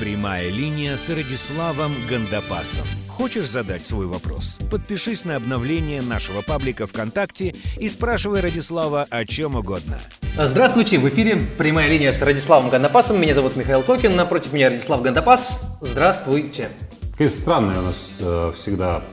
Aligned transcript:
Прямая 0.00 0.50
линия 0.50 0.96
с 0.96 1.08
Радиславом 1.08 1.92
Гандапасом. 2.10 2.84
Хочешь 3.08 3.46
задать 3.48 3.86
свой 3.86 4.06
вопрос? 4.06 4.58
Подпишись 4.68 5.24
на 5.24 5.36
обновление 5.36 6.02
нашего 6.02 6.42
паблика 6.42 6.88
ВКонтакте 6.88 7.54
и 7.78 7.88
спрашивай 7.88 8.40
Радислава 8.40 9.06
о 9.08 9.24
чем 9.24 9.54
угодно. 9.54 9.98
Здравствуйте, 10.36 10.98
в 10.98 11.08
эфире 11.08 11.36
прямая 11.56 11.88
линия 11.88 12.12
с 12.12 12.20
Радиславом 12.20 12.70
Гандапасом. 12.70 13.20
Меня 13.20 13.36
зовут 13.36 13.54
Михаил 13.54 13.82
Кокин, 13.82 14.16
напротив 14.16 14.52
меня 14.52 14.68
Радислав 14.68 15.00
Гандапас. 15.00 15.60
Здравствуйте. 15.80 16.70
Какое 17.12 17.30
странное 17.30 17.78
у 17.78 17.82
нас 17.82 18.16
э, 18.18 18.52
всегда 18.56 19.04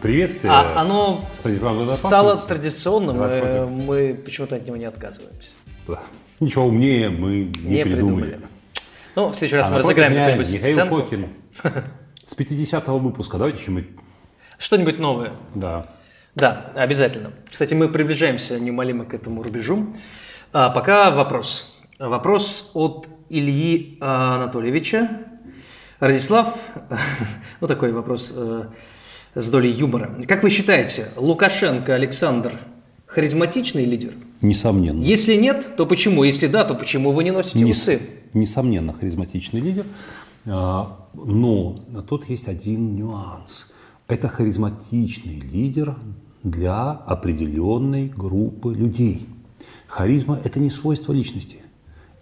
приветствие. 0.00 0.52
А 0.52 0.80
оно 0.80 1.24
стало 1.96 2.38
традиционным, 2.38 3.16
и 3.16 3.18
против. 3.18 3.68
мы 3.70 4.14
почему-то 4.14 4.54
от 4.54 4.64
него 4.64 4.76
не 4.76 4.84
отказываемся. 4.84 5.50
Да. 5.88 6.00
Ничего 6.38 6.66
умнее 6.66 7.08
мы 7.08 7.50
не, 7.60 7.78
Не 7.78 7.82
придумали. 7.82 8.26
придумали. 8.26 8.38
Ну, 9.18 9.30
в 9.30 9.34
следующий 9.34 9.56
раз 9.56 9.66
А 9.66 9.70
мы 9.70 9.78
разыграем 9.78 10.14
какую-нибудь 10.14 10.52
Михаил 10.52 10.74
сценку. 10.74 10.96
Кокин. 11.02 11.28
С 12.24 12.38
50-го 12.38 12.98
выпуска. 13.00 13.36
Давайте 13.36 13.60
что-нибудь... 13.60 13.86
Что-нибудь 14.58 15.00
новое. 15.00 15.32
Да. 15.56 15.86
Да, 16.36 16.70
обязательно. 16.76 17.32
Кстати, 17.50 17.74
мы 17.74 17.88
приближаемся 17.88 18.60
неумолимо 18.60 19.06
к 19.06 19.14
этому 19.14 19.42
рубежу. 19.42 19.92
А, 20.52 20.70
пока 20.70 21.10
вопрос. 21.10 21.76
Вопрос 21.98 22.70
от 22.74 23.08
Ильи 23.28 23.98
а, 24.00 24.36
Анатольевича. 24.36 25.10
Радислав, 25.98 26.56
ну 27.60 27.66
такой 27.66 27.90
вопрос 27.90 28.32
э, 28.36 28.66
с 29.34 29.50
долей 29.50 29.72
юмора. 29.72 30.14
Как 30.28 30.44
вы 30.44 30.50
считаете, 30.50 31.08
Лукашенко 31.16 31.92
Александр 31.92 32.52
харизматичный 33.06 33.84
лидер? 33.84 34.12
Несомненно. 34.42 35.02
Если 35.02 35.34
нет, 35.36 35.76
то 35.76 35.86
почему? 35.86 36.22
Если 36.24 36.46
да, 36.46 36.64
то 36.64 36.74
почему 36.74 37.12
вы 37.12 37.24
не 37.24 37.30
носите 37.30 37.64
Нес- 37.64 37.78
усы? 37.82 38.00
Несомненно, 38.34 38.92
харизматичный 38.92 39.60
лидер. 39.60 39.84
А, 40.46 41.08
Но 41.14 41.76
тут 42.08 42.28
есть 42.28 42.48
один 42.48 42.94
нюанс. 42.94 43.66
Это 44.06 44.28
харизматичный 44.28 45.40
лидер 45.40 45.96
для 46.42 46.92
определенной 46.92 48.08
группы 48.08 48.72
людей. 48.72 49.26
Харизма– 49.86 50.40
это 50.44 50.60
не 50.60 50.70
свойство 50.70 51.12
личности. 51.12 51.56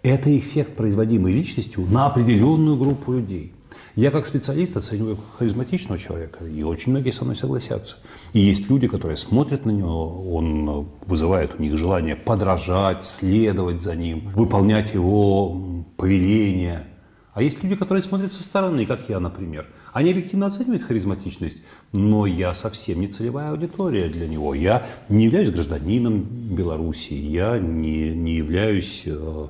Это 0.03 0.35
эффект, 0.35 0.75
производимый 0.75 1.33
личностью 1.33 1.85
на 1.85 2.07
определенную 2.07 2.77
группу 2.77 3.13
людей. 3.13 3.53
Я 3.97 4.11
как 4.11 4.27
специалист 4.27 4.77
оцениваю 4.77 5.17
харизматичного 5.39 5.97
человека, 5.97 6.45
и 6.45 6.61
очень 6.61 6.91
многие 6.91 7.09
со 7.09 7.23
мной 7.23 7.35
согласятся. 7.35 7.95
И 8.31 8.39
есть 8.39 8.69
люди, 8.69 8.87
которые 8.87 9.17
смотрят 9.17 9.65
на 9.65 9.71
него, 9.71 10.35
он 10.35 10.87
вызывает 11.07 11.55
у 11.57 11.63
них 11.63 11.75
желание 11.79 12.15
подражать, 12.15 13.03
следовать 13.03 13.81
за 13.81 13.95
ним, 13.95 14.29
выполнять 14.35 14.93
его 14.93 15.51
м, 15.51 15.85
повеления. 15.97 16.85
А 17.33 17.41
есть 17.41 17.63
люди, 17.63 17.73
которые 17.75 18.03
смотрят 18.03 18.31
со 18.31 18.43
стороны, 18.43 18.85
как 18.85 19.09
я, 19.09 19.19
например. 19.19 19.65
Они 19.93 20.11
объективно 20.11 20.45
оценивают 20.45 20.83
харизматичность, 20.83 21.57
но 21.91 22.27
я 22.27 22.53
совсем 22.53 22.99
не 22.99 23.07
целевая 23.07 23.49
аудитория 23.49 24.09
для 24.09 24.27
него. 24.27 24.53
Я 24.53 24.85
не 25.09 25.25
являюсь 25.25 25.49
гражданином 25.49 26.21
Белоруссии, 26.21 27.15
я 27.15 27.57
не, 27.57 28.13
не 28.13 28.35
являюсь... 28.35 29.01
э, 29.07 29.47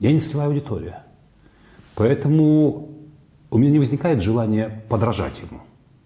я 0.00 0.10
не 0.10 0.20
целевая 0.20 0.48
аудитория. 0.48 1.04
Поэтому 1.94 2.94
у 3.50 3.58
меня 3.58 3.70
не 3.70 3.78
возникает 3.78 4.22
желания 4.22 4.82
подражать 4.88 5.40
ему. 5.40 5.60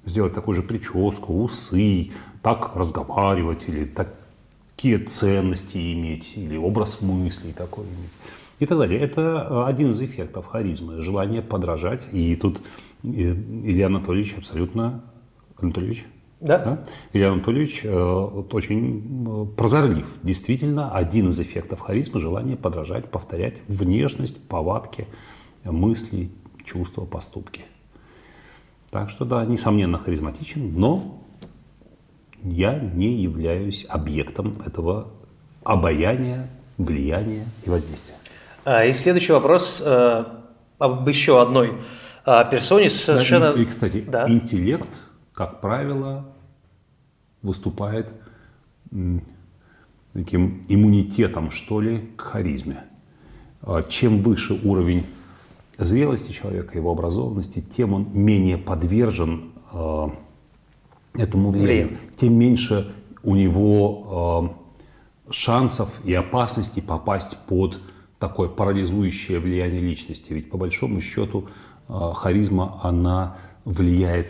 Сделать 0.05 0.35
такую 0.35 0.55
же 0.55 0.63
прическу, 0.63 1.43
усы, 1.43 2.11
так 2.43 2.75
разговаривать 2.75 3.69
или 3.69 3.85
такие 3.85 4.99
ценности 4.99 5.93
иметь, 5.93 6.33
или 6.37 6.57
образ 6.57 7.01
мыслей 7.01 7.53
такой 7.53 7.85
иметь. 7.85 8.11
И 8.59 8.67
так 8.67 8.79
далее. 8.79 9.01
Это 9.01 9.47
э, 9.49 9.65
один 9.69 9.91
из 9.91 10.01
эффектов 10.01 10.47
харизмы, 10.47 11.03
желание 11.03 11.43
подражать. 11.43 12.03
И 12.13 12.37
тут 12.37 12.59
э, 13.05 13.09
Илья 13.09 13.87
Анатольевич 13.87 14.35
абсолютно... 14.39 15.03
Анатольевич? 15.57 16.05
Да. 16.41 16.83
Илья 17.13 17.33
Анатольевич 17.33 17.81
э, 17.85 17.91
вот 17.91 18.53
очень 18.55 19.27
э, 19.27 19.57
прозорлив. 19.57 20.07
Действительно, 20.23 20.93
один 20.93 21.29
из 21.29 21.41
эффектов 21.41 21.81
харизмы– 21.81 22.21
желание 22.21 22.57
подражать, 22.57 23.11
повторять 23.11 23.61
внешность, 23.69 24.41
повадки, 24.49 25.07
мысли, 25.65 26.31
чувства, 26.65 27.05
поступки. 27.05 27.65
Так 28.91 29.11
что 29.11 29.25
да, 29.25 29.45
несомненно 29.47 29.99
харизматичен, 29.99 30.79
но 30.79 31.23
я 32.43 32.79
не 32.79 33.15
являюсь 33.23 33.87
объектом 33.89 34.61
этого 34.67 35.09
обаяния, 35.65 36.51
влияния 36.77 37.47
и 37.65 37.71
воздействия. 37.71 38.15
А, 38.65 38.85
И 38.85 38.93
следующий 38.93 39.33
вопрос 39.33 39.83
э, 39.85 40.25
об 40.79 41.09
еще 41.09 41.41
одной 41.41 41.75
а, 42.25 42.45
персоне 42.45 42.91
совершенно... 42.91 43.53
И, 43.53 43.63
и, 43.63 43.65
кстати, 43.65 44.01
Да. 44.01 44.29
интеллект, 44.29 44.89
как 45.33 45.61
правило, 45.61 46.29
выступает 47.43 48.13
таким 50.13 50.65
иммунитетом, 50.69 51.51
что 51.51 51.81
ли, 51.81 52.11
к 52.17 52.21
харизме. 52.21 52.85
А 53.63 53.83
Чем 53.83 54.23
выше 54.23 54.55
уровень 54.63 55.07
зрелости 55.85 56.33
человека, 56.33 56.77
его 56.77 56.91
образованности, 56.91 57.65
тем 57.77 57.95
он 57.95 58.09
менее 58.13 58.59
подвержен 58.59 59.53
э, 59.73 60.09
этому 61.15 61.51
влиянию, 61.51 61.99
тем 62.17 62.35
меньше 62.35 62.93
у 63.23 63.37
него 63.37 64.55
э, 65.29 65.33
шансов 65.33 65.89
и 66.05 66.15
опасности 66.15 66.81
попасть 66.81 67.37
под 67.47 67.81
такое 68.19 68.49
парализующее 68.49 69.41
влияние 69.41 69.81
личности. 69.81 70.33
Ведь 70.33 70.51
по 70.51 70.59
большому 70.59 71.01
счету 71.01 71.49
э, 71.89 71.93
харизма, 72.15 72.81
она 72.83 73.37
влияет, 73.65 74.29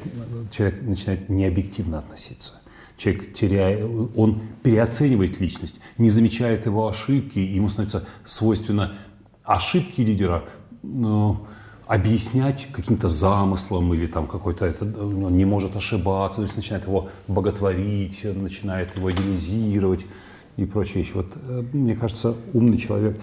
человек 0.50 0.82
начинает 0.82 1.28
необъективно 1.28 1.98
относиться. 1.98 2.52
Человек 2.96 3.34
теряет, 3.34 3.84
он 4.16 4.42
переоценивает 4.62 5.40
личность, 5.40 5.76
не 5.98 6.10
замечает 6.10 6.66
его 6.66 6.86
ошибки, 6.86 7.38
ему 7.38 7.69
становится 7.69 8.06
свойственно 8.24 8.94
ошибки 9.42 10.02
лидера 10.02 10.44
объяснять 11.87 12.69
каким-то 12.72 13.09
замыслом 13.09 13.93
или 13.94 14.06
там 14.06 14.26
какой-то 14.26 14.65
это, 14.65 14.84
ну, 14.84 15.26
он 15.26 15.37
не 15.37 15.44
может 15.44 15.76
ошибаться, 15.76 16.37
то 16.37 16.43
есть 16.43 16.56
начинает 16.56 16.87
его 16.87 17.09
боготворить, 17.28 18.25
начинает 18.25 18.97
его 18.97 19.10
идеализировать 19.10 20.06
и 20.56 20.65
прочие 20.65 21.03
вещи. 21.03 21.12
Вот 21.15 21.26
э, 21.34 21.62
мне 21.72 21.94
кажется, 21.94 22.34
умный 22.53 22.78
человек, 22.78 23.20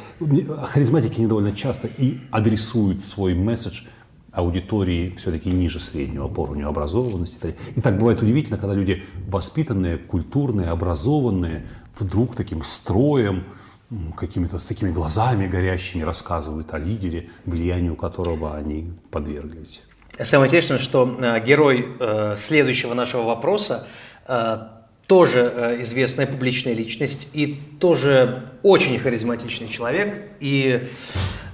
харизматики 0.72 1.20
не 1.20 1.28
довольно 1.28 1.56
часто 1.56 1.88
и 1.88 2.20
адресуют 2.32 3.04
свой 3.04 3.34
месседж 3.34 3.84
аудитории 4.32 5.16
все-таки 5.18 5.50
ниже 5.50 5.80
среднего 5.80 6.28
по 6.28 6.42
уровню 6.42 6.68
образованности. 6.68 7.56
и 7.76 7.82
так 7.82 7.98
бывает 7.98 8.22
удивительно, 8.22 8.58
когда 8.58 8.76
люди 8.76 9.04
воспитанные, 9.28 9.98
культурные, 9.98 10.70
образованные, 10.70 11.66
вдруг 11.98 12.36
таким 12.36 12.64
строем, 12.64 13.44
какими-то 14.16 14.60
с 14.60 14.66
такими 14.66 14.92
глазами 14.92 15.48
горящими 15.48 16.04
рассказывают 16.04 16.74
о 16.74 16.78
лидере, 16.78 17.30
влиянию 17.46 17.96
которого 17.96 18.56
они 18.56 18.94
подверглись. 19.12 19.82
Самое 20.22 20.48
интересное, 20.48 20.80
что 20.80 21.18
э, 21.20 21.44
герой 21.46 21.88
э, 22.00 22.36
следующего 22.38 22.94
нашего 22.94 23.24
вопроса 23.24 23.88
э, 24.28 24.60
тоже 25.08 25.78
известная 25.82 26.28
публичная 26.28 26.74
личность 26.74 27.30
и 27.34 27.60
тоже 27.80 28.52
очень 28.62 29.00
харизматичный 29.00 29.68
человек. 29.70 30.30
И 30.40 30.88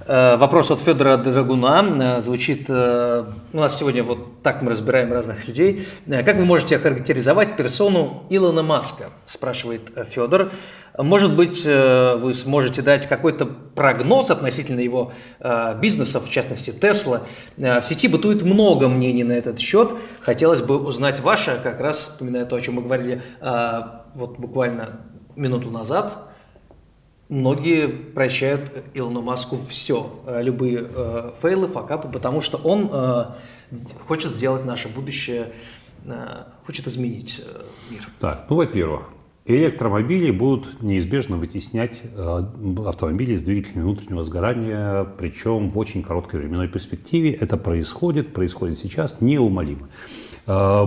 вопрос 0.06 0.70
от 0.70 0.80
Федора 0.80 1.16
Драгуна 1.16 2.18
э, 2.18 2.22
звучит, 2.22 2.66
э, 2.68 3.24
у 3.52 3.56
нас 3.56 3.76
сегодня 3.76 4.04
вот 4.04 4.42
так 4.42 4.62
мы 4.62 4.70
разбираем 4.70 5.12
разных 5.12 5.48
людей. 5.48 5.88
Э, 6.06 6.22
Как 6.22 6.36
вы 6.36 6.44
можете 6.44 6.76
охарактеризовать 6.76 7.56
персону 7.56 8.24
Илона 8.30 8.62
Маска, 8.62 9.10
спрашивает 9.24 9.90
э, 9.96 10.04
Федор. 10.04 10.52
Может 10.96 11.34
быть, 11.34 11.62
э, 11.66 12.16
вы 12.16 12.34
сможете 12.34 12.82
дать 12.82 13.08
какой-то 13.08 13.46
прогноз 13.46 14.30
относительно 14.30 14.80
его 14.80 15.12
э, 15.40 15.76
бизнеса, 15.80 16.20
в 16.20 16.30
частности 16.30 16.70
Тесла. 16.70 17.22
Э, 17.56 17.80
В 17.80 17.84
сети 17.84 18.06
бытует 18.06 18.42
много 18.42 18.88
мнений 18.88 19.24
на 19.24 19.32
этот 19.32 19.58
счет. 19.58 19.90
Хотелось 20.20 20.60
бы 20.60 20.78
узнать 20.78 21.18
ваше, 21.20 21.58
как 21.62 21.80
раз 21.80 21.98
вспоминая 21.98 22.44
то, 22.44 22.54
о 22.54 22.60
чем 22.60 22.74
мы 22.74 22.82
говорили 22.82 23.22
э, 23.40 23.82
вот 24.14 24.38
буквально 24.38 25.00
минуту 25.34 25.70
назад. 25.70 26.12
Многие 27.28 27.88
прощают 27.88 28.70
Илону 28.94 29.20
Маску 29.20 29.58
все, 29.68 30.20
э, 30.26 30.42
любые 30.42 30.86
э, 30.88 31.32
фейлы, 31.42 31.66
факапы, 31.66 32.08
потому 32.08 32.40
что 32.40 32.56
он 32.58 32.88
э, 32.92 33.24
хочет 34.06 34.32
сделать 34.32 34.64
наше 34.64 34.88
будущее, 34.88 35.52
э, 36.04 36.44
хочет 36.64 36.86
изменить 36.86 37.42
э, 37.44 37.62
мир. 37.90 38.08
Так, 38.20 38.46
ну, 38.48 38.56
во-первых, 38.56 39.10
электромобили 39.44 40.30
будут 40.30 40.80
неизбежно 40.82 41.36
вытеснять 41.36 42.00
э, 42.04 42.42
автомобили 42.86 43.34
с 43.34 43.42
двигателями 43.42 43.82
внутреннего 43.82 44.22
сгорания, 44.22 45.04
причем 45.18 45.70
в 45.70 45.78
очень 45.78 46.04
короткой 46.04 46.40
временной 46.40 46.68
перспективе. 46.68 47.32
Это 47.32 47.56
происходит, 47.56 48.32
происходит 48.34 48.78
сейчас 48.78 49.20
неумолимо. 49.20 49.88
Э, 50.46 50.86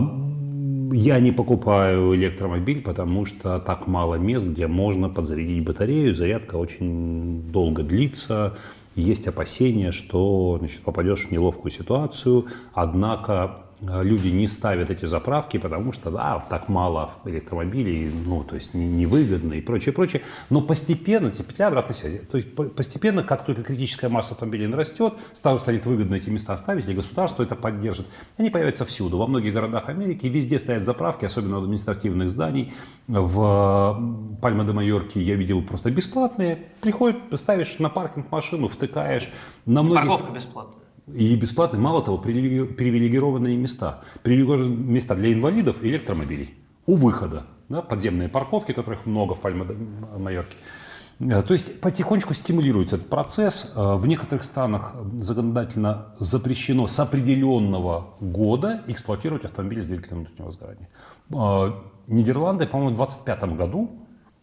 Я 0.91 1.19
не 1.19 1.31
покупаю 1.31 2.15
электромобиль, 2.15 2.81
потому 2.81 3.25
что 3.25 3.59
так 3.59 3.87
мало 3.87 4.15
мест, 4.15 4.47
где 4.47 4.67
можно 4.67 5.09
подзарядить 5.09 5.63
батарею. 5.63 6.15
Зарядка 6.15 6.55
очень 6.55 7.51
долго 7.51 7.83
длится. 7.83 8.57
есть 8.95 9.27
опасения, 9.27 9.91
что 9.91 10.57
значит, 10.59 10.81
попадешь 10.81 11.27
в 11.27 11.31
неловкую 11.31 11.71
ситуацию, 11.71 12.47
однако 12.73 13.68
люди 13.81 14.27
не 14.27 14.47
ставят 14.47 14.89
эти 14.89 15.05
заправки, 15.05 15.57
потому 15.57 15.93
что, 15.93 16.11
да, 16.11 16.45
так 16.49 16.67
мало 16.69 17.11
электромобилей, 17.25 18.11
ну, 18.25 18.43
то 18.43 18.55
есть 18.55 18.73
невыгодно 18.73 19.53
и 19.53 19.61
прочее, 19.61 19.93
прочее. 19.93 20.21
Но 20.49 20.61
постепенно, 20.61 21.31
типа, 21.31 21.49
петля 21.49 21.67
обратной 21.67 21.95
связи. 21.95 22.19
То 22.19 22.37
есть 22.37 22.53
постепенно, 22.75 23.23
как 23.23 23.45
только 23.45 23.63
критическая 23.63 24.09
масса 24.09 24.33
автомобилей 24.33 24.67
нарастет, 24.67 25.13
сразу 25.33 25.61
станет 25.61 25.85
выгодно 25.85 26.15
эти 26.15 26.29
места 26.29 26.53
оставить, 26.53 26.85
или 26.85 26.93
государство 26.93 27.43
это 27.43 27.55
поддержит. 27.55 28.07
Они 28.37 28.49
появятся 28.49 28.85
всюду. 28.85 29.17
Во 29.17 29.27
многих 29.27 29.53
городах 29.53 29.87
Америки 29.89 30.25
везде 30.27 30.59
стоят 30.59 30.83
заправки, 30.83 31.25
особенно 31.25 31.59
в 31.59 31.63
административных 31.63 32.29
зданий. 32.29 32.73
В 33.07 34.37
Пальма 34.41 34.63
де 34.65 34.73
Майорке 34.73 35.21
я 35.21 35.35
видел 35.35 35.61
просто 35.61 35.89
бесплатные. 35.89 36.67
Приходят, 36.81 37.17
ставишь 37.35 37.79
на 37.79 37.89
паркинг 37.89 38.31
машину, 38.31 38.67
втыкаешь. 38.67 39.29
На 39.65 39.83
многих... 39.83 40.09
Парковка 40.09 40.33
бесплатная. 40.33 40.78
И 41.13 41.35
бесплатные, 41.35 41.81
мало 41.81 42.03
того, 42.03 42.17
привилегированные 42.17 43.57
места. 43.57 44.01
Привилегированные 44.23 44.77
места 44.77 45.15
для 45.15 45.33
инвалидов 45.33 45.77
и 45.81 45.89
электромобилей. 45.89 46.55
У 46.85 46.95
выхода. 46.95 47.45
Да, 47.67 47.81
подземные 47.81 48.29
парковки, 48.29 48.71
которых 48.71 49.05
много 49.05 49.35
в 49.35 49.41
Пальме-Майорке. 49.41 50.55
Э, 51.19 51.41
то 51.43 51.53
есть 51.53 51.81
потихонечку 51.81 52.33
стимулируется 52.33 52.95
этот 52.95 53.09
процесс. 53.09 53.73
Э, 53.75 53.95
в 53.95 54.07
некоторых 54.07 54.43
странах 54.43 54.95
законодательно 55.19 56.07
запрещено 56.19 56.87
с 56.87 56.99
определенного 56.99 58.15
года 58.19 58.81
эксплуатировать 58.87 59.45
автомобили 59.45 59.81
с 59.81 59.85
двигателем 59.85 60.19
внутреннего 60.19 60.51
сгорания. 60.51 60.89
Э, 61.31 61.73
Нидерланды, 62.07 62.65
по-моему, 62.65 62.95
в 62.95 62.97
2025 62.97 63.55
году 63.55 63.91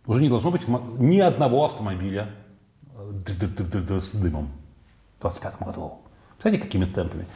уже 0.07 0.23
не 0.23 0.29
должно 0.29 0.53
быть 0.53 0.63
ни 0.69 1.19
одного 1.19 1.65
автомобиля 1.65 2.31
с 3.27 4.15
дымом. 4.15 4.51
В 5.19 5.23
2025 5.23 5.63
году. 5.63 5.99
Знаете, 6.41 6.63
какими 6.63 6.85
темпами? 6.85 7.27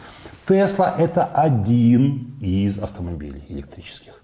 Тесла– 0.47 0.95
это 0.99 1.25
один 1.25 2.35
из 2.41 2.79
автомобилей 2.79 3.43
электрических. 3.49 4.21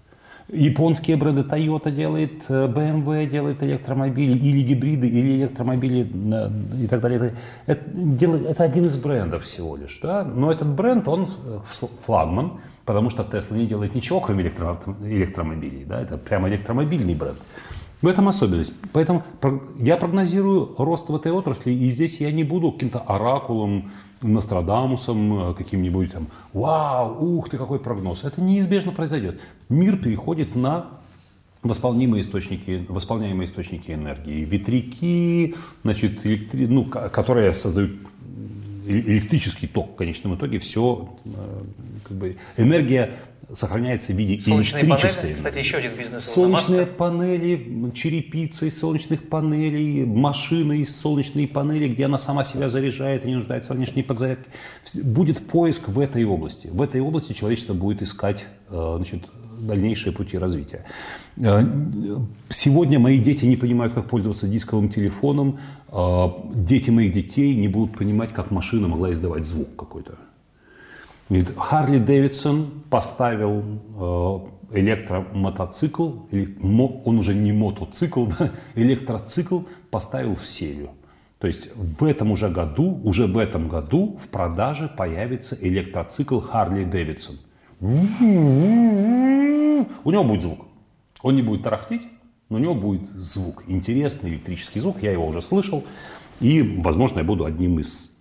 Японские 0.49 1.17
бренды 1.17 1.41
Toyota 1.41 1.91
делает, 1.91 2.49
BMW 2.49 3.27
делает 3.27 3.61
электромобили, 3.61 4.37
или 4.37 4.61
гибриды, 4.61 5.07
или 5.07 5.41
электромобили 5.41 6.09
э, 6.33 6.83
и 6.83 6.87
так 6.87 7.01
далее. 7.01 7.33
Это, 7.65 7.81
это 8.49 8.63
один 8.63 8.85
из 8.85 8.95
брендов 8.95 9.43
всего 9.43 9.75
лишь. 9.75 9.99
Да? 10.01 10.23
Но 10.23 10.49
этот 10.49 10.69
бренд, 10.69 11.05
он 11.09 11.29
э, 11.45 11.59
флагман, 12.05 12.61
потому 12.85 13.09
что 13.09 13.23
Tesla 13.23 13.57
не 13.57 13.67
делает 13.67 13.93
ничего, 13.93 14.21
кроме 14.21 14.43
электро, 14.43 14.79
электромобилей. 15.03 15.83
Да? 15.83 15.99
Это 15.99 16.17
прямо 16.17 16.47
электромобильный 16.47 17.15
бренд. 17.15 17.39
В 18.01 18.07
этом 18.07 18.27
особенность. 18.27 18.71
Поэтому 18.93 19.23
я 19.79 19.97
прогнозирую 19.97 20.75
рост 20.77 21.09
в 21.09 21.15
этой 21.15 21.31
отрасли, 21.31 21.71
и 21.71 21.89
здесь 21.89 22.21
я 22.21 22.31
не 22.31 22.43
буду 22.43 22.71
каким-то 22.71 22.99
оракулом, 22.99 23.91
Нострадамусом, 24.21 25.51
э, 25.51 25.53
каким-нибудь 25.53 26.11
там, 26.11 26.27
вау, 26.51 27.23
ух 27.23 27.49
ты, 27.49 27.57
какой 27.57 27.79
прогноз. 27.79 28.23
Это 28.23 28.41
неизбежно 28.41 28.91
произойдет. 28.91 29.39
Мир 29.69 29.97
переходит 29.97 30.55
на 30.55 30.87
восполнимые 31.61 32.21
источники, 32.21 32.85
восполняемые 32.87 33.45
источники 33.45 33.91
энергии. 33.91 34.43
Ветряки, 34.43 35.55
значит, 35.83 36.25
электри... 36.25 36.65
ну, 36.65 36.85
которые 36.85 37.53
создают 37.53 37.91
электрический 38.87 39.67
ток 39.67 39.93
в 39.93 39.95
конечном 39.95 40.35
итоге, 40.35 40.59
все, 40.59 41.15
э, 41.25 41.29
как 42.07 42.17
бы, 42.17 42.37
энергия 42.57 43.11
сохраняется 43.53 44.11
в 44.11 44.15
виде 44.15 44.39
Солнечные 44.39 44.83
электрической. 44.83 45.21
Панели, 45.21 45.35
кстати, 45.35 45.57
еще 45.59 45.77
один 45.77 45.91
бизнес. 45.95 46.25
Солнечные 46.25 46.85
панели, 46.85 47.91
черепица 47.91 48.65
из 48.65 48.77
солнечных 48.77 49.29
панелей, 49.29 50.03
машины 50.05 50.79
из 50.79 50.99
солнечной 50.99 51.47
панели, 51.47 51.87
где 51.87 52.05
она 52.05 52.19
сама 52.19 52.43
себя 52.43 52.67
заряжает 52.67 53.23
и 53.23 53.29
не 53.29 53.35
нуждается 53.35 53.73
в 53.73 53.77
внешней 53.77 54.03
подзарядке. 54.03 54.49
Будет 54.95 55.47
поиск 55.47 55.87
в 55.87 55.99
этой 55.99 56.25
области. 56.25 56.67
В 56.67 56.81
этой 56.81 56.99
области 56.99 57.33
человечество 57.33 57.73
будет 57.73 58.01
искать 58.01 58.45
э, 58.69 58.93
значит, 58.97 59.23
дальнейшие 59.59 60.13
пути 60.13 60.37
развития. 60.37 60.85
Э, 61.37 61.63
сегодня 62.49 62.99
мои 62.99 63.19
дети 63.19 63.45
не 63.45 63.55
понимают, 63.55 63.93
как 63.93 64.09
пользоваться 64.09 64.47
дисковым 64.47 64.89
телефоном. 64.89 65.59
Э, 65.91 66.27
дети 66.53 66.89
моих 66.89 67.13
детей 67.13 67.55
не 67.55 67.67
будут 67.67 67.97
понимать, 67.97 68.33
как 68.33 68.51
машина 68.51 68.87
могла 68.87 69.11
издавать 69.11 69.45
звук 69.45 69.75
какой-то. 69.75 70.15
Харли 71.57 71.99
Дэвидсон 71.99 72.83
поставил 72.89 73.63
э, 73.99 74.79
электромотоцикл, 74.79 76.11
он 77.05 77.17
уже 77.17 77.33
не 77.33 77.51
мотоцикл, 77.51 78.25
да, 78.39 78.51
электроцикл 78.75 79.61
поставил 79.89 80.35
в 80.35 80.45
серию. 80.45 80.89
То 81.39 81.47
есть 81.47 81.69
в 81.75 82.03
этом 82.03 82.31
уже 82.31 82.49
году, 82.49 82.99
уже 83.03 83.27
в 83.27 83.37
этом 83.37 83.67
году 83.67 84.17
в 84.23 84.27
продаже 84.29 84.89
появится 84.97 85.55
электроцикл 85.61 86.39
Харли 86.39 86.83
Дэвидсон. 86.83 87.35
У 87.79 87.85
него 90.11 90.23
будет 90.23 90.41
звук. 90.41 90.65
Он 91.21 91.35
не 91.35 91.41
будет 91.41 91.63
тарахтеть, 91.63 92.07
но 92.49 92.57
у 92.57 92.59
него 92.59 92.73
будет 92.73 93.09
звук. 93.11 93.63
Интересный 93.67 94.31
электрический 94.31 94.79
звук, 94.79 95.03
я 95.03 95.11
его 95.11 95.27
уже 95.27 95.41
слышал. 95.41 95.83
И, 96.39 96.61
возможно, 96.61 97.19
я 97.19 97.25
буду 97.25 97.45
одним 97.45 97.79
из 97.79 98.11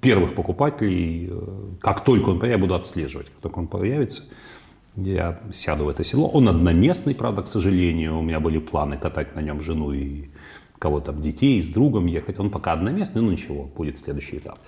первых 0.00 0.34
покупателей, 0.34 1.30
как 1.80 2.04
только 2.04 2.30
он 2.30 2.38
появится, 2.38 2.58
я 2.58 2.58
буду 2.58 2.74
отслеживать, 2.74 3.28
как 3.28 3.36
только 3.36 3.58
он 3.60 3.66
появится, 3.68 4.24
я 4.96 5.40
сяду 5.52 5.84
в 5.84 5.88
это 5.88 6.04
село. 6.04 6.28
Он 6.28 6.48
одноместный, 6.48 7.14
правда, 7.14 7.42
к 7.42 7.48
сожалению. 7.48 8.18
У 8.18 8.22
меня 8.22 8.40
были 8.40 8.58
планы 8.58 8.96
катать 8.96 9.34
на 9.36 9.40
нем 9.40 9.60
жену 9.60 9.92
и 9.92 10.28
кого-то, 10.78 11.12
детей, 11.12 11.60
с 11.62 11.68
другом 11.68 12.06
ехать. 12.06 12.38
Он 12.40 12.50
пока 12.50 12.72
одноместный, 12.72 13.22
но 13.22 13.30
ничего, 13.30 13.64
будет 13.64 13.98
следующий 13.98 14.38
этап. 14.38 14.58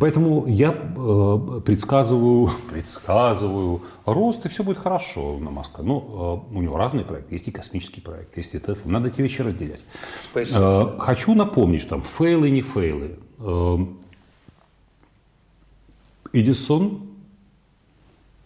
Поэтому 0.00 0.46
я 0.46 0.70
э, 0.70 1.60
предсказываю, 1.64 2.50
предсказываю 2.70 3.82
рост, 4.04 4.44
и 4.44 4.48
все 4.48 4.64
будет 4.64 4.78
хорошо 4.78 5.38
на 5.38 5.50
Маска. 5.50 5.82
Но 5.82 6.42
э, 6.50 6.56
у 6.56 6.62
него 6.62 6.76
разные 6.76 7.04
проекты. 7.04 7.34
Есть 7.34 7.48
и 7.48 7.50
космический 7.52 8.00
проект, 8.00 8.36
есть 8.36 8.54
и 8.54 8.58
Тесла. 8.58 8.82
Надо 8.90 9.08
эти 9.08 9.20
вещи 9.20 9.42
разделять. 9.42 9.80
Э, 10.34 10.98
хочу 10.98 11.34
напомнить, 11.34 11.82
что 11.82 11.90
там 11.90 12.02
фейлы, 12.02 12.50
не 12.50 12.62
фейлы. 12.62 13.16
Эдисон 16.32 17.02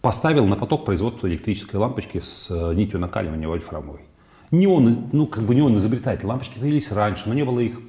поставил 0.01 0.45
на 0.45 0.55
поток 0.55 0.85
производства 0.85 1.27
электрической 1.27 1.79
лампочки 1.79 2.19
с 2.19 2.49
нитью 2.73 2.99
накаливания 2.99 3.47
вольфрамовой. 3.47 4.01
Не 4.51 4.67
он, 4.67 5.09
ну, 5.11 5.27
как 5.27 5.43
бы 5.45 5.55
не 5.55 5.61
он 5.61 5.77
изобретатель, 5.77 6.25
лампочки 6.25 6.59
появились 6.59 6.91
раньше, 6.91 7.23
но 7.27 7.33
не 7.33 7.43
было 7.43 7.59
их 7.61 7.79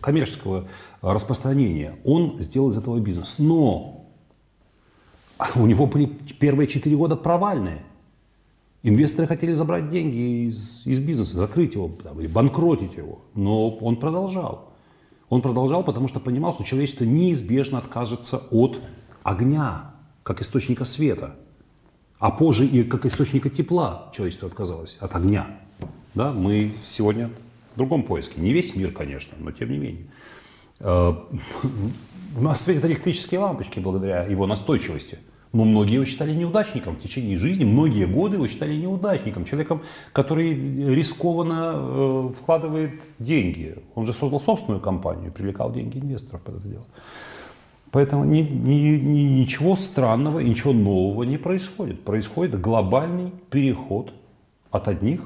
коммерческого 0.00 0.66
распространения. 1.02 1.96
Он 2.04 2.38
сделал 2.38 2.70
из 2.70 2.76
этого 2.76 2.98
бизнес. 2.98 3.36
Но 3.38 4.06
у 5.54 5.66
него 5.66 5.86
были 5.86 6.06
первые 6.38 6.66
четыре 6.66 6.96
года 6.96 7.16
провальные. 7.16 7.82
Инвесторы 8.82 9.28
хотели 9.28 9.52
забрать 9.52 9.90
деньги 9.90 10.48
из, 10.48 10.82
из 10.86 11.00
бизнеса, 11.00 11.36
закрыть 11.36 11.74
его 11.74 11.90
там, 12.02 12.18
или 12.18 12.26
банкротить 12.26 12.96
его. 12.96 13.20
Но 13.34 13.70
он 13.76 13.96
продолжал. 13.96 14.70
Он 15.28 15.42
продолжал, 15.42 15.84
потому 15.84 16.08
что 16.08 16.18
понимал, 16.18 16.54
что 16.54 16.64
человечество 16.64 17.04
неизбежно 17.04 17.78
откажется 17.78 18.38
от 18.50 18.80
огня, 19.22 19.92
как 20.22 20.40
источника 20.40 20.84
света, 20.84 21.36
а 22.18 22.30
позже 22.30 22.66
и 22.66 22.82
как 22.82 23.06
источника 23.06 23.50
тепла 23.50 24.10
человечество 24.14 24.48
отказалось 24.48 24.96
от 25.00 25.14
огня. 25.14 25.46
Да, 26.14 26.32
мы 26.32 26.72
сегодня 26.84 27.30
другом 27.80 28.02
поиске. 28.02 28.40
Не 28.40 28.52
весь 28.52 28.76
мир, 28.76 28.92
конечно, 28.92 29.36
но 29.38 29.50
тем 29.50 29.70
не 29.70 29.78
менее. 29.78 30.06
Э, 30.80 31.12
у 32.36 32.42
нас 32.42 32.62
светят 32.62 32.84
электрические 32.84 33.40
лампочки 33.40 33.80
благодаря 33.80 34.24
его 34.24 34.46
настойчивости. 34.46 35.18
Но 35.52 35.64
многие 35.64 35.94
его 35.94 36.04
считали 36.04 36.32
неудачником 36.32 36.94
в 36.94 37.00
течение 37.00 37.36
жизни, 37.36 37.64
многие 37.64 38.06
годы 38.06 38.36
его 38.36 38.46
считали 38.46 38.76
неудачником, 38.76 39.44
человеком, 39.44 39.82
который 40.12 40.54
рискованно 40.94 41.72
э, 41.74 42.32
вкладывает 42.40 43.00
деньги. 43.18 43.74
Он 43.96 44.06
же 44.06 44.12
создал 44.12 44.38
собственную 44.38 44.80
компанию, 44.80 45.32
привлекал 45.32 45.72
деньги 45.72 45.98
инвесторов 45.98 46.42
под 46.42 46.58
это 46.58 46.68
дело. 46.68 46.86
Поэтому 47.90 48.24
ни, 48.24 48.42
ни, 48.42 48.96
ни, 48.98 49.40
ничего 49.40 49.74
странного 49.74 50.38
и 50.38 50.48
ничего 50.48 50.72
нового 50.72 51.24
не 51.24 51.38
происходит. 51.38 52.04
Происходит 52.04 52.60
глобальный 52.60 53.32
переход 53.50 54.12
от 54.70 54.86
одних 54.86 55.22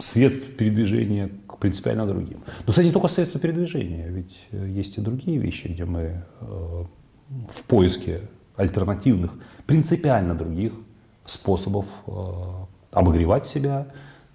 средств 0.00 0.56
передвижения 0.56 1.30
принципиально 1.60 2.06
другим. 2.06 2.40
Но, 2.66 2.70
кстати, 2.70 2.86
не 2.86 2.92
только 2.92 3.08
средства 3.08 3.38
передвижения, 3.38 4.08
ведь 4.08 4.34
э, 4.50 4.68
есть 4.68 4.96
и 4.98 5.00
другие 5.00 5.38
вещи, 5.38 5.68
где 5.68 5.84
мы 5.84 6.00
э, 6.40 6.84
в 7.48 7.64
поиске 7.64 8.22
альтернативных, 8.56 9.32
принципиально 9.66 10.34
других 10.34 10.72
способов 11.26 11.86
э, 12.06 12.12
обогревать 12.92 13.46
себя, 13.46 13.86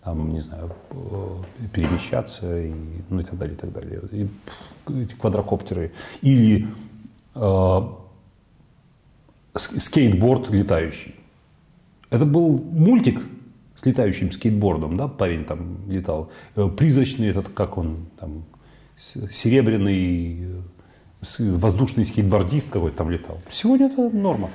там, 0.04 0.32
не 0.32 0.40
знаю, 0.40 0.72
э, 0.92 1.68
перемещаться 1.74 2.62
и, 2.62 2.74
ну, 3.10 3.20
и 3.20 3.24
так 3.24 3.38
далее, 3.38 3.56
и 3.56 3.60
так 3.60 3.74
далее. 3.74 4.02
И, 4.12 4.28
эти 4.88 5.14
квадрокоптеры. 5.14 5.92
Или 6.22 6.68
э, 7.34 7.82
скейтборд 9.56 10.52
летающий. 10.52 11.16
Это 12.12 12.26
был 12.26 12.60
мультик 12.60 13.20
с 13.86 13.88
летающим 13.88 14.32
скейтбордом, 14.32 14.98
да, 14.98 15.08
парень 15.08 15.46
там 15.46 15.78
летал. 15.88 16.32
Э, 16.56 16.68
призрачный 16.68 17.28
этот, 17.28 17.50
как 17.50 17.78
он 17.78 18.08
там, 18.20 18.46
серебряный 18.98 20.64
воздушный 21.40 22.06
скейтбордист 22.06 22.70
какой-то 22.72 22.98
там 22.98 23.12
летал. 23.12 23.38
Сегодня 23.48 23.88
это 23.88 24.10
норма. 24.10 24.50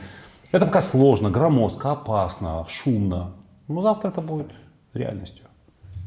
Это 0.50 0.66
пока 0.66 0.82
сложно, 0.82 1.30
громоздко, 1.30 1.92
опасно, 1.92 2.66
шумно. 2.68 3.34
Но 3.68 3.82
завтра 3.82 4.08
это 4.08 4.20
будет 4.20 4.50
реальностью. 4.94 5.44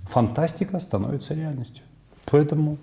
Фантастика 0.09 0.81
становится 0.81 1.33
реальностью. 1.33 1.83
Поэтому 2.25 2.77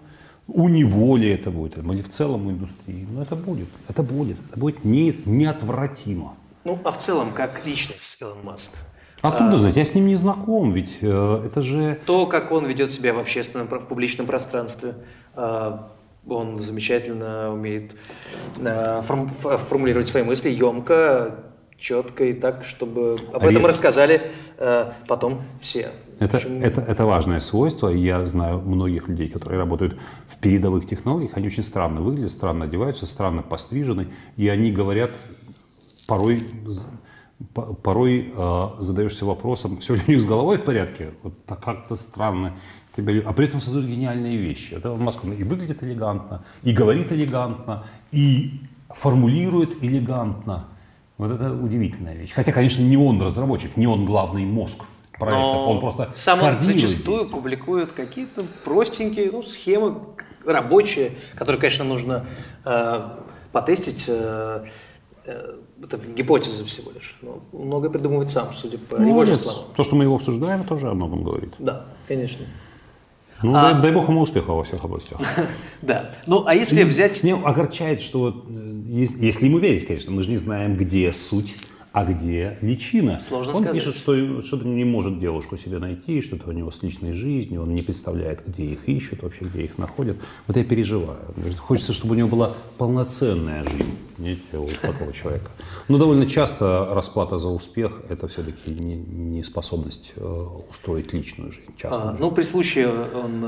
у 0.49 0.69
него 0.69 1.19
ли 1.19 1.29
это 1.29 1.51
будет, 1.51 1.77
или 1.77 2.01
в 2.01 2.09
целом 2.09 2.51
индустрии, 2.51 3.07
но 3.11 3.23
это 3.23 3.37
будет, 3.37 3.69
это 3.89 4.03
будет, 4.03 4.39
это 4.49 4.59
будет 4.59 4.85
не, 4.85 5.15
неотвратимо. 5.27 6.35
Ну, 6.65 6.79
а 6.83 6.91
в 6.91 6.99
целом, 6.99 7.33
как 7.33 7.67
личность 7.67 8.17
Илон 8.21 8.39
Маск? 8.43 8.79
Откуда 9.23 9.57
а, 9.57 9.61
знать? 9.61 9.77
Я 9.77 9.85
с 9.85 9.95
ним 9.95 10.07
не 10.07 10.17
знаком, 10.17 10.73
ведь 10.73 10.99
э, 11.03 11.43
это 11.47 11.63
же... 11.63 11.99
То, 12.07 12.27
как 12.27 12.53
он 12.53 12.67
ведет 12.67 12.91
себя 12.91 13.13
в 13.13 13.19
общественном, 13.19 13.69
в 13.69 13.87
публичном 13.87 14.27
пространстве, 14.27 14.95
э, 15.37 15.79
он 16.27 16.59
замечательно 16.61 17.53
умеет 17.53 17.93
э, 18.59 19.03
форм, 19.03 19.29
формулировать 19.29 20.09
свои 20.09 20.23
мысли 20.23 20.51
емко, 20.51 21.37
четко 21.79 22.25
и 22.25 22.33
так, 22.33 22.65
чтобы 22.65 23.17
об 23.33 23.45
этом 23.45 23.67
рассказали 23.67 24.31
э, 24.59 24.93
потом 25.07 25.43
все. 25.61 25.89
Это, 26.19 26.37
это, 26.37 26.83
это 26.83 27.05
важное 27.07 27.41
свойство. 27.41 27.89
Я 27.89 28.25
знаю 28.27 28.61
многих 28.61 29.09
людей, 29.09 29.29
которые 29.29 29.59
работают 29.59 29.99
в 30.27 30.39
передовых 30.39 30.87
технологиях. 30.87 31.33
Они 31.35 31.47
очень 31.47 31.63
странно 31.63 32.03
выглядят, 32.03 32.31
странно 32.31 32.67
одеваются, 32.67 33.07
странно 33.07 33.43
пострижены. 33.43 34.09
И 34.37 34.49
они 34.49 34.71
говорят 34.71 35.13
порой, 36.07 36.43
порой 37.55 38.33
э, 38.35 38.69
задаешься 38.81 39.25
вопросом, 39.25 39.79
все 39.79 39.95
ли 39.95 40.03
у 40.07 40.11
них 40.11 40.21
с 40.21 40.25
головой 40.25 40.59
в 40.59 40.65
порядке. 40.65 41.11
Вот 41.23 41.45
так 41.47 41.63
как-то 41.63 41.97
странно. 41.97 42.55
А 42.97 43.33
при 43.33 43.47
этом 43.47 43.61
создают 43.61 43.87
гениальные 43.87 44.37
вещи. 44.37 44.75
Это 44.75 44.95
Москва 44.95 45.33
и 45.33 45.43
выглядит 45.43 45.83
элегантно, 45.83 46.43
и 46.63 46.73
говорит 46.73 47.13
элегантно, 47.13 47.85
и 48.13 48.61
формулирует 48.91 49.83
элегантно. 49.83 50.67
Вот 51.17 51.31
это 51.33 51.53
удивительная 51.53 52.15
вещь. 52.15 52.33
Хотя, 52.33 52.53
конечно, 52.53 52.83
не 52.83 52.97
он 52.97 53.21
разработчик, 53.23 53.77
не 53.77 53.87
он 53.87 54.05
главный 54.05 54.45
мозг 54.45 54.85
проектов, 55.19 55.55
Но 55.55 55.71
он 55.73 55.81
просто 55.81 56.13
сам 56.17 56.43
он 56.43 56.61
зачастую 56.61 57.19
действия. 57.19 57.37
публикует 57.37 57.93
какие-то 57.93 58.43
простенькие 58.65 59.31
ну, 59.31 59.43
схемы 59.43 59.99
рабочие, 60.45 61.13
которые, 61.37 61.61
конечно, 61.61 61.85
нужно 61.85 62.27
э, 62.65 63.09
потестить. 63.53 64.07
Э, 64.09 64.65
это 65.83 65.99
гипотеза 65.99 66.65
всего 66.65 66.91
лишь. 66.93 67.17
Но 67.23 67.41
многое 67.53 67.91
придумывает 67.91 68.31
сам, 68.31 68.53
судя 68.55 68.79
по 68.79 68.99
ну, 68.99 69.09
его 69.09 69.25
же 69.25 69.37
словам. 69.37 69.65
То, 69.77 69.85
что 69.85 69.97
мы 69.97 70.05
его 70.05 70.17
обсуждаем, 70.17 70.65
тоже 70.65 70.89
о 70.89 70.95
многом 70.95 71.25
говорит. 71.25 71.55
Да, 71.59 71.87
конечно. 72.09 72.47
Ну, 73.43 73.55
а... 73.55 73.73
дай, 73.73 73.83
дай 73.83 73.93
бог 73.93 74.09
ему 74.09 74.21
успеха 74.21 74.53
во 74.53 74.65
всех 74.65 74.85
областях. 74.85 75.21
Да. 75.83 76.15
Ну, 76.27 76.45
а 76.47 76.55
если 76.55 76.83
взять... 76.83 77.23
Мне 77.23 77.35
огорчает, 77.35 78.03
что, 78.03 78.45
э, 78.49 79.13
если 79.19 79.47
ему 79.47 79.59
верить, 79.59 79.87
конечно, 79.87 80.13
мы 80.13 80.23
же 80.23 80.29
не 80.29 80.37
знаем, 80.37 80.77
где 80.77 81.13
суть 81.13 81.55
а 81.93 82.05
где 82.05 82.57
личина? 82.61 83.21
Сложно 83.27 83.53
он 83.53 83.63
сказать. 83.63 83.83
пишет, 83.83 83.97
что 83.97 84.43
что-то 84.43 84.65
не 84.67 84.85
может 84.85 85.19
девушку 85.19 85.57
себе 85.57 85.79
найти, 85.79 86.23
что-то 86.23 86.51
у 86.51 86.53
него 86.53 86.71
с 86.71 86.83
личной 86.85 87.13
жизнью, 87.13 87.63
он 87.63 87.75
не 87.75 87.83
представляет, 87.83 88.47
где 88.47 88.65
их 88.65 88.89
ищут, 88.89 89.23
вообще 89.23 89.45
где 89.45 89.65
их 89.65 89.77
находят. 89.77 90.17
Вот 90.47 90.57
я 90.57 90.63
переживаю. 90.63 91.19
Хочется, 91.59 91.93
чтобы 91.93 92.15
у 92.15 92.19
него 92.19 92.29
была 92.29 92.53
полноценная 92.79 93.65
жизнь, 93.65 93.97
видите, 94.19 94.59
у 94.59 94.69
такого 94.69 95.13
человека. 95.13 95.51
Но 95.89 95.99
довольно 95.99 96.27
часто 96.27 96.89
расплата 96.93 97.39
за 97.39 97.49
успех– 97.49 98.03
это 98.09 98.29
все-таки 98.29 98.71
не, 98.71 98.95
не 98.95 99.43
способность 99.43 100.13
э, 100.15 100.47
устроить 100.71 101.13
личную 101.13 101.51
жизнь, 101.51 101.73
частную 101.77 102.03
а, 102.03 102.11
жизнь. 102.13 102.23
Ну, 102.23 102.31
при 102.31 102.43
случае 102.45 102.89
он 102.89 103.45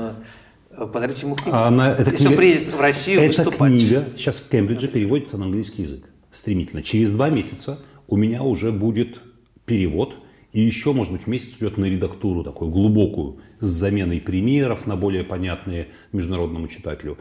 э, 0.77 0.85
подарить 0.87 1.21
ему 1.21 1.35
книгу. 1.35 1.55
Она, 1.55 1.91
эта 1.91 2.11
Если 2.11 2.17
книга, 2.17 2.31
он 2.31 2.37
приедет 2.37 2.73
в 2.73 2.81
Россию 2.81 3.21
Эта 3.21 3.43
выступать. 3.43 3.71
книга 3.71 4.05
сейчас 4.17 4.35
в 4.35 4.49
Кембридже 4.49 4.89
переводится 4.89 5.37
на 5.37 5.45
английский 5.45 5.83
язык 5.83 6.09
стремительно. 6.31 6.81
Через 6.81 7.11
два 7.11 7.29
месяца 7.29 7.79
у 8.13 8.15
меня 8.15 8.43
уже 8.43 8.71
будет 8.71 9.19
перевод, 9.65 10.13
и 10.51 10.61
еще, 10.61 10.93
может 10.93 11.11
быть, 11.11 11.25
месяц 11.25 11.57
идет 11.57 11.79
на 11.79 11.85
редактуру 11.85 12.43
такую 12.43 12.69
глубокую, 12.69 13.37
с 13.59 13.65
заменой 13.65 14.21
примеров 14.21 14.85
на 14.85 14.95
более 14.95 15.23
понятные 15.23 15.87
международному 16.11 16.67
читателю. 16.67 17.17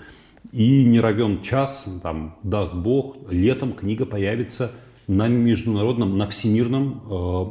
И 0.52 0.84
не 0.84 1.00
равен 1.00 1.40
час, 1.40 1.86
там, 2.02 2.36
даст 2.42 2.74
Бог, 2.74 3.16
летом 3.32 3.72
книга 3.72 4.04
появится 4.04 4.72
на 5.06 5.28
международном, 5.28 6.18
на 6.18 6.26
всемирном 6.26 7.02
э, 7.10 7.46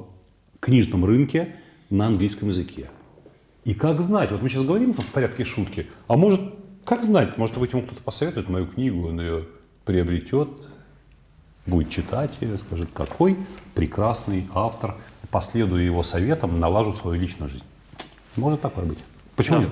книжном 0.59 1.03
рынке 1.03 1.55
на 1.89 2.05
английском 2.05 2.49
языке. 2.49 2.91
И 3.65 3.73
как 3.73 4.01
знать, 4.01 4.29
вот 4.29 4.43
мы 4.43 4.49
сейчас 4.49 4.65
говорим 4.65 4.93
там, 4.93 5.03
в 5.03 5.09
порядке 5.09 5.45
шутки, 5.45 5.87
а 6.07 6.15
может, 6.15 6.41
как 6.85 7.03
знать, 7.03 7.39
может 7.39 7.57
быть, 7.57 7.73
ему 7.73 7.81
кто-то 7.81 8.03
посоветует 8.03 8.49
мою 8.49 8.67
книгу, 8.67 9.07
он 9.07 9.19
ее 9.19 9.47
приобретет, 9.83 10.49
будет 11.65 11.89
читать 11.89 12.31
ее, 12.41 12.57
скажет, 12.57 12.89
какой 12.93 13.37
прекрасный 13.75 14.47
автор, 14.53 14.95
последуя 15.29 15.81
его 15.81 16.03
советам, 16.03 16.59
налажу 16.59 16.93
свою 16.93 17.19
личную 17.19 17.49
жизнь. 17.49 17.65
Может 18.35 18.61
такое 18.61 18.85
быть. 18.85 18.99
Почему 19.35 19.59
нет? 19.59 19.69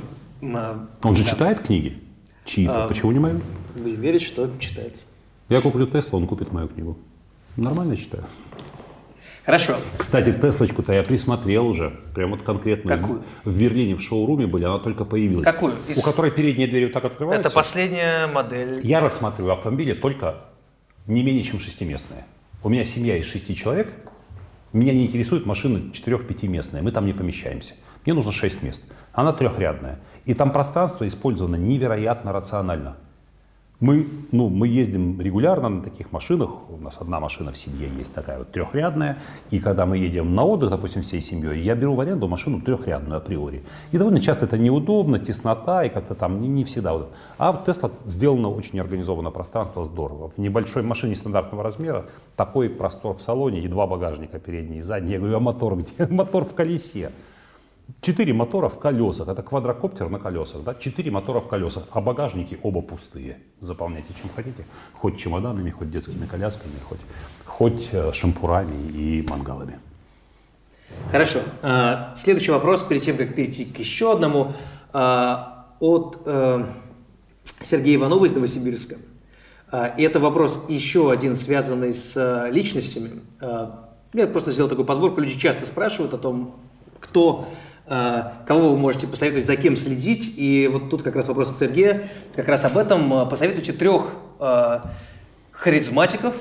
А, 0.55 0.87
Он 1.03 1.15
же 1.15 1.23
да. 1.23 1.29
читает 1.31 1.61
книги 1.61 1.97
чьи-то, 2.45 2.85
а, 2.85 2.87
почему 2.87 3.11
не 3.11 3.19
мою? 3.19 3.41
Будем 3.75 4.01
верить, 4.01 4.21
что 4.21 4.49
читает. 4.59 4.99
Я 5.49 5.61
куплю 5.61 5.87
Теслу, 5.87 6.19
он 6.19 6.27
купит 6.27 6.51
мою 6.51 6.67
книгу. 6.67 6.97
Нормально 7.55 7.97
читаю. 7.97 8.25
Хорошо. 9.45 9.77
Кстати, 9.97 10.31
Теслочку-то 10.31 10.93
я 10.93 11.01
присмотрел 11.01 11.65
уже. 11.67 11.91
Прям 12.13 12.31
вот 12.31 12.43
конкретно. 12.43 12.95
Какую? 12.97 13.23
В 13.43 13.57
Берлине 13.57 13.95
в 13.95 14.01
шоуруме 14.01 14.45
были, 14.45 14.65
она 14.65 14.77
только 14.77 15.05
появилась. 15.05 15.45
Какую? 15.45 15.73
Из... 15.87 15.97
У 15.97 16.01
которой 16.01 16.29
передние 16.29 16.67
двери 16.67 16.85
вот 16.85 16.93
так 16.93 17.05
открываются. 17.05 17.47
Это 17.47 17.55
последняя 17.55 18.27
модель. 18.27 18.79
Я 18.83 18.99
рассматриваю 18.99 19.53
автомобили 19.53 19.93
только 19.93 20.35
не 21.09 21.23
менее 21.23 21.43
чем 21.43 21.59
шестиместная. 21.59 22.25
У 22.63 22.69
меня 22.69 22.83
семья 22.85 23.17
из 23.17 23.25
шести 23.25 23.55
человек, 23.55 23.93
меня 24.73 24.93
не 24.93 25.05
интересует 25.05 25.45
машина 25.45 25.91
четырех-пятиместная, 25.91 26.81
мы 26.81 26.91
там 26.91 27.05
не 27.05 27.13
помещаемся. 27.13 27.73
Мне 28.05 28.13
нужно 28.13 28.31
шесть 28.31 28.61
мест. 28.61 28.81
Она 29.11 29.33
трехрядная. 29.33 29.99
И 30.25 30.33
там 30.33 30.51
пространство 30.51 31.07
использовано 31.07 31.55
невероятно 31.55 32.31
рационально. 32.31 32.95
Мы, 33.79 34.07
ну, 34.33 34.49
мы 34.49 34.67
ездим 34.67 35.21
регулярно 35.21 35.69
на 35.69 35.81
таких 35.81 36.11
машинах. 36.11 36.69
У 36.69 36.75
нас 36.83 36.97
одна 36.99 37.21
машина 37.21 37.53
в 37.53 37.57
семье 37.57 37.89
есть 37.97 38.13
такая 38.13 38.39
вот 38.39 38.51
трехрядная. 38.51 39.19
И 39.51 39.59
когда 39.59 39.85
мы 39.85 39.97
едем 39.97 40.35
на 40.35 40.43
отдых, 40.43 40.69
допустим, 40.69 41.01
всей 41.01 41.21
семьей, 41.21 41.61
я 41.63 41.75
беру 41.75 41.95
в 41.95 42.01
аренду 42.01 42.27
машину 42.27 42.59
трехрядную 42.59 43.19
априори. 43.19 43.63
И 43.93 43.97
довольно 43.97 44.19
часто 44.19 44.45
это 44.45 44.57
неудобно, 44.57 45.17
теснота 45.17 45.85
и 45.85 45.89
как-то 45.89 46.13
там 46.13 46.41
не, 46.41 46.49
не 46.49 46.65
всегда. 46.65 46.93
А 47.37 47.53
в 47.53 47.65
Tesla 47.65 47.89
сделано 48.03 48.49
очень 48.49 48.81
организованное 48.81 49.31
пространство, 49.31 49.85
здорово. 49.85 50.29
В 50.29 50.37
небольшой 50.39 50.83
машине 50.83 51.15
стандартного 51.15 51.63
размера 51.63 52.05
такой 52.35 52.69
простор 52.69 53.15
в 53.15 53.21
салоне 53.21 53.61
и 53.61 53.69
два 53.69 53.87
багажника 53.87 54.39
передний 54.39 54.79
и 54.79 54.81
задний. 54.81 55.13
Я 55.13 55.19
говорю, 55.19 55.37
а 55.37 55.39
мотор 55.39 55.77
где? 55.77 56.05
Мотор 56.13 56.43
в 56.43 56.53
колесе. 56.53 57.11
Четыре 58.01 58.33
мотора 58.33 58.69
в 58.69 58.79
колесах, 58.79 59.27
это 59.27 59.41
квадрокоптер 59.41 60.09
на 60.09 60.19
колесах, 60.19 60.63
да? 60.63 60.75
Четыре 60.75 61.11
мотора 61.11 61.39
в 61.39 61.47
колесах, 61.47 61.83
а 61.91 62.01
багажники 62.01 62.59
оба 62.61 62.81
пустые. 62.81 63.39
Заполняйте 63.61 64.13
чем 64.13 64.29
хотите, 64.35 64.65
хоть 64.93 65.17
чемоданами, 65.17 65.69
хоть 65.71 65.89
детскими 65.91 66.25
колясками, 66.25 66.73
хоть, 66.87 66.99
хоть 67.45 67.89
э, 67.91 68.11
шампурами 68.13 68.89
и 68.91 69.25
мангалами. 69.27 69.79
Хорошо. 71.11 71.39
А, 71.61 72.13
следующий 72.15 72.51
вопрос, 72.51 72.83
перед 72.83 73.01
тем, 73.01 73.17
как 73.17 73.35
перейти 73.35 73.65
к 73.65 73.77
еще 73.79 74.13
одному, 74.13 74.53
а, 74.93 75.67
от 75.79 76.21
э, 76.25 76.65
Сергея 77.61 77.95
Иванова 77.95 78.25
из 78.25 78.33
Новосибирска. 78.33 78.97
А, 79.71 79.87
и 79.87 80.03
это 80.03 80.19
вопрос 80.19 80.65
еще 80.69 81.11
один, 81.11 81.35
связанный 81.35 81.93
с 81.93 82.15
э, 82.15 82.51
личностями. 82.51 83.21
Я 84.13 84.27
просто 84.27 84.51
сделал 84.51 84.69
такую 84.69 84.85
подборку. 84.85 85.21
Люди 85.21 85.37
часто 85.37 85.65
спрашивают 85.65 86.13
о 86.15 86.17
том, 86.17 86.55
кто 86.99 87.47
кого 87.89 88.71
вы 88.71 88.77
можете 88.77 89.07
посоветовать, 89.07 89.47
за 89.47 89.55
кем 89.55 89.75
следить. 89.75 90.35
И 90.37 90.67
вот 90.71 90.89
тут 90.89 91.01
как 91.01 91.15
раз 91.15 91.27
вопрос 91.27 91.57
Сергея, 91.57 92.09
как 92.35 92.47
раз 92.47 92.63
об 92.65 92.77
этом. 92.77 93.11
Э, 93.13 93.29
посоветуйте 93.29 93.73
трех 93.73 94.11
э, 94.39 94.79
харизматиков, 95.51 96.35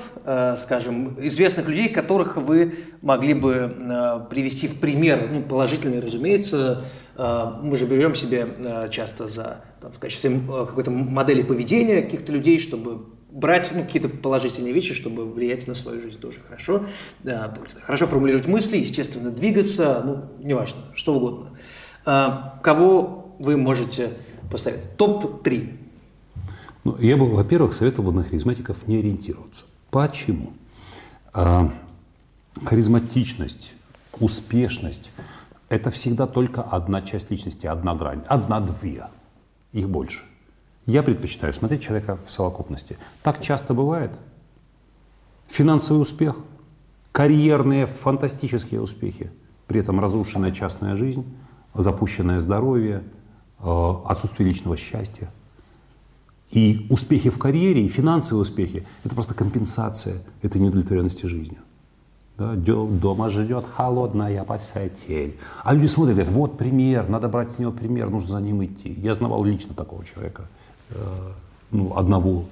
скажем, 0.57 1.17
известных 1.27 1.67
людей, 1.67 1.89
которых 1.89 2.37
вы 2.37 2.85
могли 3.01 3.33
бы 3.33 4.25
привести 4.29 4.69
в 4.69 4.79
пример, 4.79 5.27
ну, 5.29 5.41
положительный, 5.41 5.99
разумеется. 5.99 6.85
Мы 7.17 7.75
же 7.77 7.85
берем 7.85 8.15
себе 8.15 8.47
часто 8.91 9.27
за, 9.27 9.57
там, 9.81 9.91
в 9.91 9.99
качестве 9.99 10.39
какой-то 10.47 10.91
модели 10.91 11.41
поведения 11.41 12.01
каких-то 12.01 12.31
людей, 12.31 12.59
чтобы 12.59 13.18
брать 13.31 13.71
ну, 13.73 13.83
какие-то 13.83 14.09
положительные 14.09 14.73
вещи, 14.73 14.93
чтобы 14.93 15.25
влиять 15.25 15.67
на 15.67 15.75
свою 15.75 16.01
жизнь 16.01 16.19
тоже 16.19 16.41
хорошо. 16.41 16.85
Да, 17.23 17.53
хорошо 17.81 18.07
формулировать 18.07 18.47
мысли, 18.47 18.77
естественно, 18.77 19.31
двигаться, 19.31 20.01
ну, 20.03 20.45
неважно, 20.45 20.81
что 20.93 21.15
угодно. 21.15 21.51
А, 22.05 22.59
кого 22.63 23.35
вы 23.39 23.57
можете 23.57 24.17
поставить? 24.51 24.95
Топ-3. 24.97 25.77
Ну, 26.83 26.97
я 26.99 27.17
бы, 27.17 27.25
во-первых, 27.25 27.73
советовал 27.73 28.11
бы 28.11 28.19
на 28.19 28.23
харизматиков 28.23 28.87
не 28.87 28.97
ориентироваться. 28.97 29.65
Почему? 29.91 30.53
А, 31.33 31.71
харизматичность, 32.65 33.73
успешность– 34.19 35.09
это 35.69 35.91
всегда 35.91 36.25
только 36.25 36.61
одна 36.61 37.01
часть 37.01 37.29
личности, 37.29 37.67
одна 37.67 37.93
грань, 37.93 38.23
одна-две. 38.27 39.07
Их 39.71 39.87
больше. 39.87 40.23
Я 40.89 41.03
предпочитаю 41.03 41.53
смотреть 41.53 41.83
человека 41.83 42.17
в 42.25 42.31
совокупности. 42.31 42.97
Так 43.21 43.43
часто 43.43 43.75
бывает. 43.75 44.09
Финансовый 45.47 46.01
успех, 46.01 46.35
карьерные 47.11 47.85
фантастические 47.85 48.81
успехи, 48.81 49.29
при 49.67 49.81
этом 49.81 49.99
разрушенная 49.99 50.51
частная 50.51 50.95
жизнь, 50.95 51.25
запущенное 51.75 52.39
здоровье, 52.39 53.03
э, 53.59 53.93
отсутствие 54.05 54.49
личного 54.49 54.77
счастья. 54.77 55.29
И 56.49 56.87
успехи 56.89 57.29
в 57.29 57.37
карьере, 57.37 57.85
и 57.85 57.87
финансовые 57.87 58.41
успехи– 58.41 58.87
это 59.03 59.13
просто 59.13 59.35
компенсация 59.35 60.15
этой 60.41 60.59
неудовлетворенности 60.59 61.27
жизнью. 61.27 61.59
Да, 62.35 62.55
дома 62.55 63.29
ждет 63.29 63.65
холодная 63.75 64.43
постель. 64.43 65.37
А 65.63 65.71
люди 65.71 65.85
смотрят 65.85 66.13
и 66.13 66.21
говорят, 66.21 66.33
вот 66.33 66.57
пример, 66.57 67.07
надо 67.09 67.29
брать 67.29 67.51
с 67.51 67.59
него 67.59 67.71
пример, 67.71 68.09
нужно 68.09 68.29
за 68.29 68.41
ним 68.41 68.65
идти. 68.65 68.91
Я 68.91 69.13
знавал 69.13 69.43
лично 69.43 69.75
такого 69.75 70.03
человека, 70.03 70.47
ну, 71.71 71.95
одного 71.95 72.45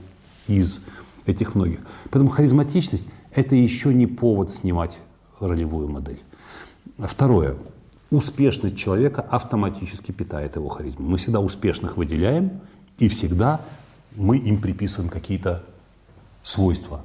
из 0.48 0.82
этих 1.26 1.56
многих. 1.56 1.80
Поэтому 2.10 2.30
харизматичность– 2.30 3.08
это 3.34 3.56
еще 3.56 3.94
не 3.94 4.08
повод 4.08 4.52
снимать 4.52 4.98
ролевую 5.40 5.90
модель. 5.90 6.20
Второе. 6.98 7.56
Успешность 8.10 8.78
человека 8.78 9.22
автоматически 9.22 10.12
питает 10.12 10.56
его 10.56 10.70
харизму. 10.70 11.08
Мы 11.08 11.18
всегда 11.18 11.42
успешных 11.42 11.98
выделяем, 11.98 12.62
и 12.98 13.10
всегда 13.10 13.62
мы 14.16 14.38
им 14.38 14.62
приписываем 14.62 15.10
какие-то 15.10 15.64
свойства. 16.42 17.02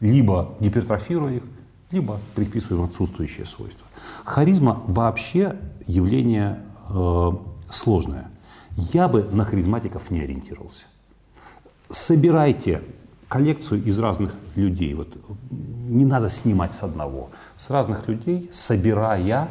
Либо 0.00 0.54
гипертрофируя 0.60 1.34
их, 1.34 1.42
либо 1.90 2.20
приписываем 2.34 2.84
отсутствующие 2.84 3.46
свойства. 3.46 3.86
Харизма 4.24 4.82
вообще 4.86 5.56
явление 5.86 6.60
э, 6.88 7.30
сложное. 7.70 8.30
Я 8.76 9.08
бы 9.08 9.22
на 9.24 9.44
харизматиков 9.44 10.10
не 10.10 10.20
ориентировался. 10.20 10.84
Собирайте 11.90 12.82
коллекцию 13.28 13.84
из 13.84 13.98
разных 13.98 14.34
людей. 14.54 14.94
Вот 14.94 15.08
не 15.50 16.04
надо 16.04 16.30
снимать 16.30 16.74
с 16.74 16.82
одного. 16.82 17.30
С 17.56 17.70
разных 17.70 18.06
людей, 18.08 18.48
собирая, 18.52 19.48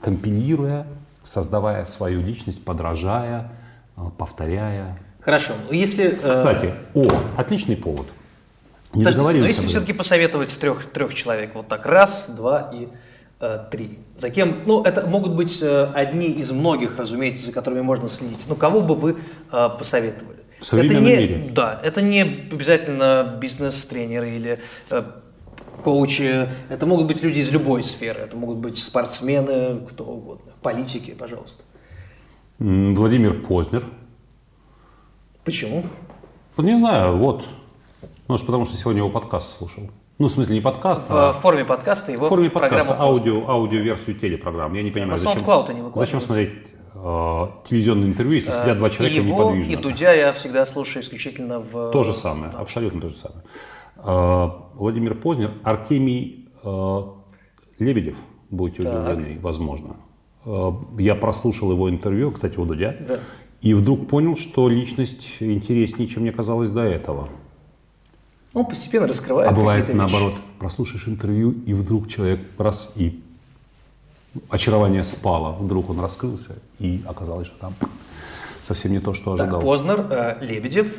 компилируя, 0.00 0.86
создавая 1.22 1.84
свою 1.84 2.20
личность, 2.20 2.64
подражая, 2.64 3.50
э, 3.96 4.02
повторяя. 4.16 4.98
Хорошо. 5.20 5.54
Если, 5.70 6.06
э, 6.06 6.16
Кстати, 6.16 6.74
о, 6.94 7.06
отличный 7.36 7.76
повод– 7.76 8.06
не 8.92 9.04
Подождите, 9.04 9.38
но 9.38 9.46
если 9.46 9.66
все-таки 9.68 9.92
посоветовать 9.92 10.58
трех, 10.58 10.90
трех 10.90 11.14
человек, 11.14 11.54
вот 11.54 11.68
так, 11.68 11.86
раз, 11.86 12.26
два 12.28 12.70
и 12.72 12.86
э, 12.86 12.88
три. 13.70 13.98
За 14.18 14.30
кем, 14.30 14.62
ну, 14.66 14.82
это 14.82 15.06
могут 15.06 15.34
быть 15.34 15.60
э, 15.62 15.84
одни 15.94 16.26
из 16.26 16.50
многих, 16.50 16.98
разумеется, 16.98 17.46
за 17.46 17.52
которыми 17.52 17.80
можно 17.80 18.08
следить. 18.08 18.44
Ну, 18.48 18.54
кого 18.54 18.80
бы 18.80 18.94
вы 18.94 19.16
э, 19.50 19.68
посоветовали? 19.78 20.40
В 20.58 20.66
современном 20.66 21.06
это 21.06 21.10
не, 21.10 21.16
мире? 21.16 21.50
Да, 21.52 21.80
это 21.82 22.02
не 22.02 22.20
обязательно 22.20 23.38
бизнес-тренеры 23.40 24.30
или 24.30 24.60
э, 24.90 25.02
коучи, 25.82 26.50
это 26.68 26.86
могут 26.86 27.06
быть 27.06 27.22
люди 27.22 27.38
из 27.38 27.50
любой 27.50 27.82
сферы, 27.82 28.20
это 28.20 28.36
могут 28.36 28.58
быть 28.58 28.78
спортсмены, 28.78 29.86
кто 29.88 30.04
угодно, 30.04 30.52
политики, 30.62 31.16
пожалуйста. 31.18 31.62
Владимир 32.58 33.40
Познер. 33.40 33.84
Почему? 35.44 35.84
Не 36.58 36.76
знаю, 36.76 37.16
вот 37.16 37.46
может, 38.30 38.46
потому 38.46 38.64
что 38.64 38.76
сегодня 38.76 39.00
его 39.00 39.10
подкаст 39.10 39.58
слушал. 39.58 39.90
Ну, 40.20 40.28
в 40.28 40.30
смысле, 40.30 40.56
не 40.56 40.60
подкаст, 40.60 41.08
в 41.08 41.16
а... 41.16 41.32
форме 41.32 41.64
подкаста 41.64 42.12
его 42.12 42.26
В 42.26 42.28
форме 42.28 42.50
подкаста, 42.50 42.94
аудио, 43.00 43.48
аудиоверсию 43.48 44.16
телепрограммы. 44.16 44.76
Я 44.76 44.82
не 44.82 44.90
понимаю, 44.90 45.16
зачем, 45.16 45.42
зачем 45.94 46.20
смотреть 46.20 46.50
э, 46.94 46.98
телевизионное 47.66 48.06
интервью, 48.06 48.34
если 48.34 48.50
сидят 48.50 48.76
два 48.76 48.90
человека 48.90 49.18
и 49.18 49.26
его, 49.26 49.44
неподвижно. 49.44 49.72
И 49.72 49.76
Дудя 49.76 50.12
я 50.12 50.34
всегда 50.34 50.66
слушаю 50.66 51.02
исключительно 51.04 51.60
в... 51.60 51.90
То 51.92 52.02
же 52.02 52.12
самое, 52.12 52.52
да. 52.52 52.58
абсолютно 52.58 53.00
то 53.00 53.08
же 53.08 53.16
самое. 53.16 53.42
Э, 53.96 54.50
Владимир 54.74 55.14
Познер, 55.14 55.52
Артемий 55.62 56.50
э, 56.64 57.02
Лебедев, 57.78 58.16
будете 58.50 58.82
так. 58.82 58.92
удивлены, 58.92 59.38
возможно. 59.40 59.96
Э, 60.44 60.72
я 60.98 61.14
прослушал 61.14 61.72
его 61.72 61.88
интервью, 61.88 62.32
кстати, 62.32 62.58
у 62.58 62.66
Дудя, 62.66 62.94
да. 63.08 63.20
и 63.62 63.72
вдруг 63.72 64.06
понял, 64.06 64.36
что 64.36 64.68
личность 64.68 65.38
интереснее, 65.40 66.06
чем 66.06 66.24
мне 66.24 66.32
казалось 66.32 66.68
до 66.68 66.82
этого. 66.82 67.30
Он 68.52 68.66
постепенно 68.66 69.06
раскрывает. 69.06 69.50
А 69.50 69.54
бывает 69.54 69.92
наоборот, 69.94 70.34
прослушаешь 70.58 71.06
интервью, 71.06 71.52
и 71.66 71.72
вдруг 71.72 72.08
человек 72.08 72.40
раз 72.58 72.90
и 72.96 73.22
очарование 74.48 75.04
спало, 75.04 75.52
вдруг 75.52 75.90
он 75.90 76.00
раскрылся, 76.00 76.58
и 76.78 77.02
оказалось, 77.06 77.46
что 77.46 77.58
там 77.58 77.74
совсем 78.62 78.92
не 78.92 79.00
то, 79.00 79.14
что 79.14 79.32
ожидал. 79.32 79.60
Так, 79.60 79.62
Познер, 79.62 80.06
э, 80.10 80.38
Лебедев. 80.40 80.96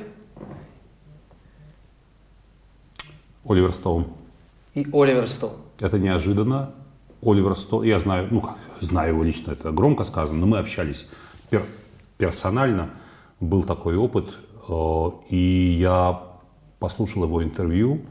Оливер 3.43 3.73
Стоун. 3.73 4.07
И 4.73 4.87
Оливер 4.93 5.27
Стоун. 5.27 5.57
Это 5.79 5.99
неожиданно. 5.99 6.71
Оливер 7.21 7.55
Стоун, 7.55 7.83
я 7.83 7.99
знаю, 7.99 8.27
ну 8.31 8.41
как, 8.41 8.57
знаю 8.79 9.13
его 9.13 9.23
лично, 9.23 9.51
это 9.51 9.71
громко 9.71 10.03
сказано, 10.05 10.39
но 10.39 10.47
мы 10.47 10.57
общались 10.57 11.09
пер, 11.49 11.63
персонально, 12.17 12.89
был 13.39 13.63
такой 13.63 13.97
опыт, 13.97 14.37
э, 14.69 15.09
и 15.29 15.77
я 15.79 16.30
послушал 16.81 17.23
его 17.23 17.43
интервью, 17.43 18.01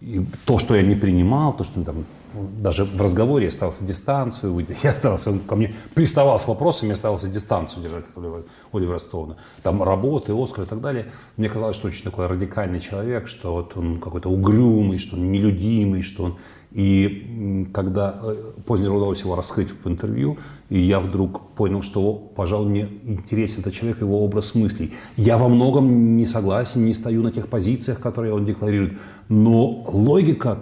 и 0.00 0.24
то, 0.46 0.58
что 0.58 0.74
я 0.74 0.82
не 0.82 0.94
принимал, 0.94 1.52
то, 1.52 1.64
что 1.64 1.82
там, 1.84 2.04
даже 2.34 2.84
в 2.84 3.00
разговоре 3.00 3.44
я 3.44 3.50
старался 3.50 3.84
дистанцию 3.84 4.66
я 4.82 4.94
старался, 4.94 5.30
он 5.30 5.40
ко 5.40 5.56
мне 5.56 5.74
приставал 5.94 6.38
с 6.38 6.48
вопросами, 6.48 6.90
я 6.90 6.96
старался 6.96 7.28
дистанцию 7.28 7.82
держать 7.82 8.04
от 8.14 8.46
Оливера 8.72 8.98
Стоуна. 8.98 9.36
Там 9.62 9.82
работы, 9.82 10.32
Оскар 10.32 10.64
и 10.64 10.66
так 10.66 10.80
далее. 10.80 11.12
Мне 11.36 11.48
казалось, 11.48 11.76
что 11.76 11.88
очень 11.88 12.04
такой 12.04 12.26
радикальный 12.26 12.80
человек, 12.80 13.28
что 13.28 13.52
вот 13.52 13.76
он 13.76 14.00
какой-то 14.00 14.28
угрюмый, 14.28 14.98
что 14.98 15.16
он 15.16 15.30
нелюдимый, 15.30 16.02
что 16.02 16.24
он 16.24 16.38
и 16.74 17.68
когда 17.72 18.18
э, 18.22 18.52
позднее 18.66 18.90
удалось 18.90 19.20
его 19.20 19.36
раскрыть 19.36 19.68
в 19.70 19.88
интервью, 19.88 20.38
и 20.70 20.78
я 20.78 21.00
вдруг 21.00 21.50
понял, 21.50 21.82
что, 21.82 22.14
пожалуй, 22.14 22.70
мне 22.70 22.88
интересен 23.04 23.60
этот 23.60 23.74
человек, 23.74 24.00
его 24.00 24.24
образ 24.24 24.54
мыслей. 24.54 24.92
Я 25.16 25.36
во 25.36 25.48
многом 25.48 26.16
не 26.16 26.24
согласен, 26.24 26.86
не 26.86 26.94
стою 26.94 27.22
на 27.22 27.30
тех 27.30 27.48
позициях, 27.48 28.00
которые 28.00 28.32
он 28.32 28.44
декларирует, 28.44 28.94
но 29.28 29.84
логика, 29.86 30.60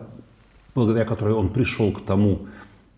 благодаря 0.74 1.04
которой 1.04 1.34
он 1.34 1.48
пришел 1.50 1.92
к 1.92 2.04
тому, 2.04 2.40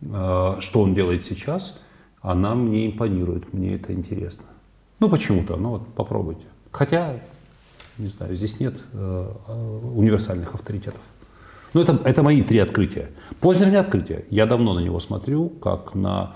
э, 0.01 0.55
что 0.61 0.81
он 0.81 0.94
делает 0.94 1.25
сейчас, 1.25 1.79
она 2.22 2.55
мне 2.55 2.87
импонирует, 2.87 3.53
мне 3.53 3.75
это 3.75 3.92
интересно. 3.92 4.44
Ну, 5.01 5.11
почему-то, 5.11 5.57
ну 5.57 5.70
вот 5.70 5.88
попробуйте. 5.94 6.46
Хотя, 6.70 7.20
не 7.98 8.07
знаю, 8.07 8.37
здесь 8.37 8.59
нет 8.59 8.77
э, 8.92 9.33
универсальных 9.94 10.55
авторитетов. 10.55 11.03
Ну, 11.75 11.81
это, 11.81 12.01
это 12.05 12.23
мои 12.23 12.43
три 12.43 12.59
открытия. 12.59 13.11
Познер 13.41 13.71
не 13.71 13.77
открытие. 13.77 14.25
Я 14.31 14.47
давно 14.47 14.75
на 14.75 14.81
него 14.81 15.01
смотрю, 15.01 15.49
как 15.49 15.95
на 15.95 16.35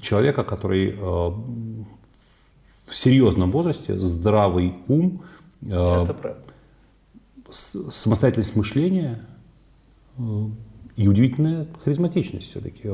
человека, 0.00 0.44
который 0.44 0.90
э, 0.90 0.96
в 0.98 2.94
серьезном 2.94 3.50
возрасте, 3.50 3.98
здравый 3.98 4.74
ум, 4.88 5.22
э, 5.62 6.06
самостоятельность 7.50 8.56
мышления 8.56 9.24
э, 10.18 10.22
и 10.96 11.08
удивительная 11.08 11.66
харизматичность 11.84 12.50
все-таки. 12.50 12.88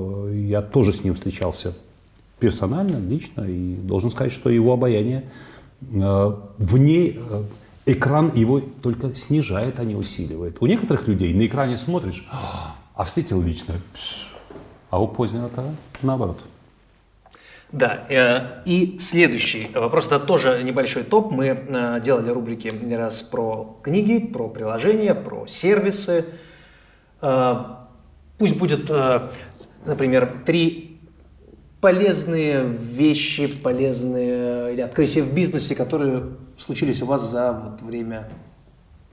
Я 0.48 0.62
тоже 0.62 0.92
с 0.92 1.04
ним 1.04 1.14
встречался 1.14 1.74
персонально, 2.38 2.96
лично, 2.96 3.42
и 3.42 3.74
должен 3.76 4.10
сказать, 4.10 4.32
что 4.32 4.50
его 4.50 4.72
обаяние 4.72 5.30
э, 5.80 6.36
вне 6.58 7.10
э, 7.10 7.44
экран 7.86 8.32
его 8.34 8.60
только 8.60 9.14
снижает, 9.14 9.78
а 9.78 9.84
не 9.84 9.94
усиливает. 9.94 10.58
У 10.60 10.66
некоторых 10.66 11.08
людей 11.08 11.34
на 11.34 11.46
экране 11.46 11.76
смотришь, 11.76 12.26
а 12.30 13.04
встретил 13.04 13.42
лично, 13.42 13.74
а 14.90 15.02
у 15.02 15.08
позднего-то 15.08 15.74
наоборот. 16.02 16.38
Да, 17.72 18.04
э, 18.10 18.62
и 18.66 18.98
следующий 19.00 19.70
вопрос, 19.74 20.06
это 20.06 20.20
тоже 20.20 20.62
небольшой 20.62 21.04
топ. 21.04 21.32
Мы 21.32 21.46
э, 21.46 22.00
делали 22.04 22.28
рубрики 22.28 22.68
не 22.68 22.96
раз 22.96 23.22
про 23.22 23.78
книги, 23.82 24.18
про 24.18 24.48
приложения, 24.50 25.14
про 25.14 25.46
сервисы. 25.46 26.26
Э, 27.22 27.54
пусть 28.36 28.58
будет, 28.58 28.90
например, 29.86 30.42
три 30.44 31.00
полезные 31.80 32.62
вещи, 32.62 33.48
полезные 33.62 34.61
или 34.72 34.80
открытия 34.80 35.22
в 35.22 35.32
бизнесе, 35.32 35.74
которые 35.74 36.24
случились 36.58 37.02
у 37.02 37.06
вас 37.06 37.28
за 37.28 37.52
вот 37.52 37.82
время, 37.82 38.28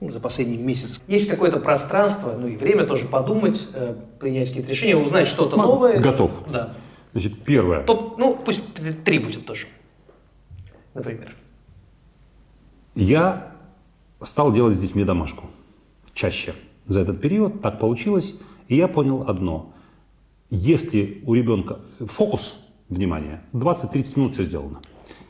ну, 0.00 0.10
за 0.10 0.20
последний 0.20 0.56
месяц? 0.56 1.02
Есть 1.06 1.28
какое-то 1.28 1.60
пространство, 1.60 2.34
ну 2.38 2.48
и 2.48 2.56
время 2.56 2.86
тоже 2.86 3.06
подумать, 3.06 3.68
э, 3.74 3.94
принять 4.18 4.48
какие-то 4.48 4.70
решения, 4.70 4.96
узнать 4.96 5.28
что-то 5.28 5.56
новое? 5.56 5.98
Готов. 5.98 6.32
Да. 6.50 6.72
Значит, 7.12 7.42
первое. 7.42 7.84
Топ, 7.84 8.18
ну, 8.18 8.38
пусть 8.44 8.62
три 9.04 9.18
будет 9.18 9.44
тоже, 9.46 9.66
например. 10.94 11.34
Я 12.94 13.52
стал 14.22 14.52
делать 14.52 14.76
с 14.76 14.80
детьми 14.80 15.04
домашку 15.04 15.46
чаще 16.14 16.54
за 16.86 17.00
этот 17.00 17.20
период, 17.20 17.62
так 17.62 17.78
получилось, 17.78 18.34
и 18.68 18.76
я 18.76 18.88
понял 18.88 19.24
одно– 19.26 19.72
если 20.50 21.22
у 21.26 21.34
ребенка 21.34 21.78
фокус 22.00 22.56
внимания, 22.88 23.44
20-30 23.52 24.18
минут 24.18 24.32
все 24.34 24.42
сделано. 24.42 24.80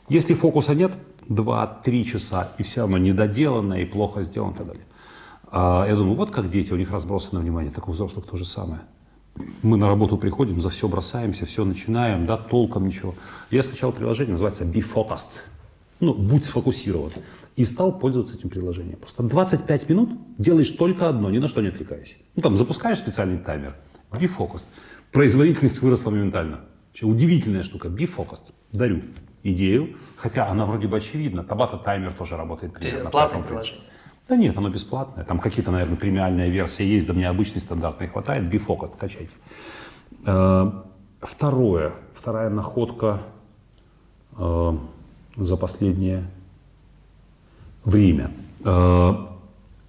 Если 0.09 0.33
фокуса 0.33 0.75
нет, 0.75 0.91
2-3 1.29 2.03
часа, 2.03 2.51
и 2.57 2.63
все 2.63 2.81
равно 2.81 2.97
недоделанное 2.97 3.81
и 3.81 3.85
плохо 3.85 4.23
сделано 4.23 4.53
и 4.53 4.57
так 4.57 4.67
далее. 4.67 4.85
А 5.51 5.85
я 5.87 5.95
думаю, 5.95 6.15
вот 6.15 6.31
как 6.31 6.49
дети, 6.49 6.71
у 6.71 6.77
них 6.77 6.91
разбросано 6.91 7.41
внимание, 7.41 7.71
так 7.71 7.87
у 7.87 7.91
взрослых 7.91 8.25
то 8.25 8.37
же 8.37 8.45
самое. 8.45 8.81
Мы 9.61 9.77
на 9.77 9.87
работу 9.87 10.17
приходим, 10.17 10.59
за 10.61 10.69
все 10.69 10.87
бросаемся, 10.87 11.45
все 11.45 11.63
начинаем, 11.63 12.25
да, 12.25 12.37
толком 12.37 12.87
ничего. 12.87 13.15
Я 13.49 13.63
скачал 13.63 13.91
приложение, 13.91 14.33
называется 14.33 14.65
Be 14.65 14.83
Focused. 14.83 15.39
Ну, 15.99 16.15
будь 16.15 16.45
сфокусирован. 16.45 17.11
И 17.55 17.63
стал 17.63 17.97
пользоваться 17.97 18.35
этим 18.35 18.49
приложением. 18.49 18.97
Просто 18.97 19.23
25 19.23 19.87
минут 19.87 20.09
делаешь 20.37 20.71
только 20.71 21.07
одно, 21.07 21.29
ни 21.29 21.37
на 21.37 21.47
что 21.47 21.61
не 21.61 21.67
отвлекаясь. 21.67 22.17
Ну, 22.35 22.41
там, 22.41 22.55
запускаешь 22.55 22.97
специальный 22.97 23.37
таймер, 23.37 23.75
Be 24.11 24.29
Focused. 24.35 24.65
Производительность 25.11 25.81
выросла 25.81 26.09
моментально. 26.09 26.61
Удивительная 27.01 27.63
штука. 27.63 27.87
Be 27.87 28.09
Focused. 28.09 28.51
Дарю 28.71 29.01
идею, 29.43 29.97
хотя 30.17 30.47
она 30.47 30.65
вроде 30.65 30.87
бы 30.87 30.97
очевидна. 30.97 31.43
Табата 31.43 31.77
таймер 31.77 32.13
тоже 32.13 32.37
работает 32.37 32.73
примерно. 32.73 33.09
Платное 33.09 33.41
приложение. 33.41 33.81
Да 34.27 34.35
нет, 34.35 34.57
оно 34.57 34.69
бесплатное. 34.69 35.25
Там 35.25 35.39
какие-то, 35.39 35.71
наверное, 35.71 35.97
премиальная 35.97 36.47
версия 36.47 36.85
есть, 36.85 37.07
да 37.07 37.13
мне 37.13 37.27
обычной 37.27 37.61
стандартной 37.61 38.07
хватает. 38.07 38.47
Бифокус, 38.47 38.91
качайте. 38.97 39.31
Э, 40.25 40.71
второе, 41.21 41.93
вторая 42.15 42.49
находка 42.49 43.23
э, 44.37 44.77
за 45.35 45.57
последнее 45.57 46.25
время. 47.83 48.31
Э, 48.63 49.13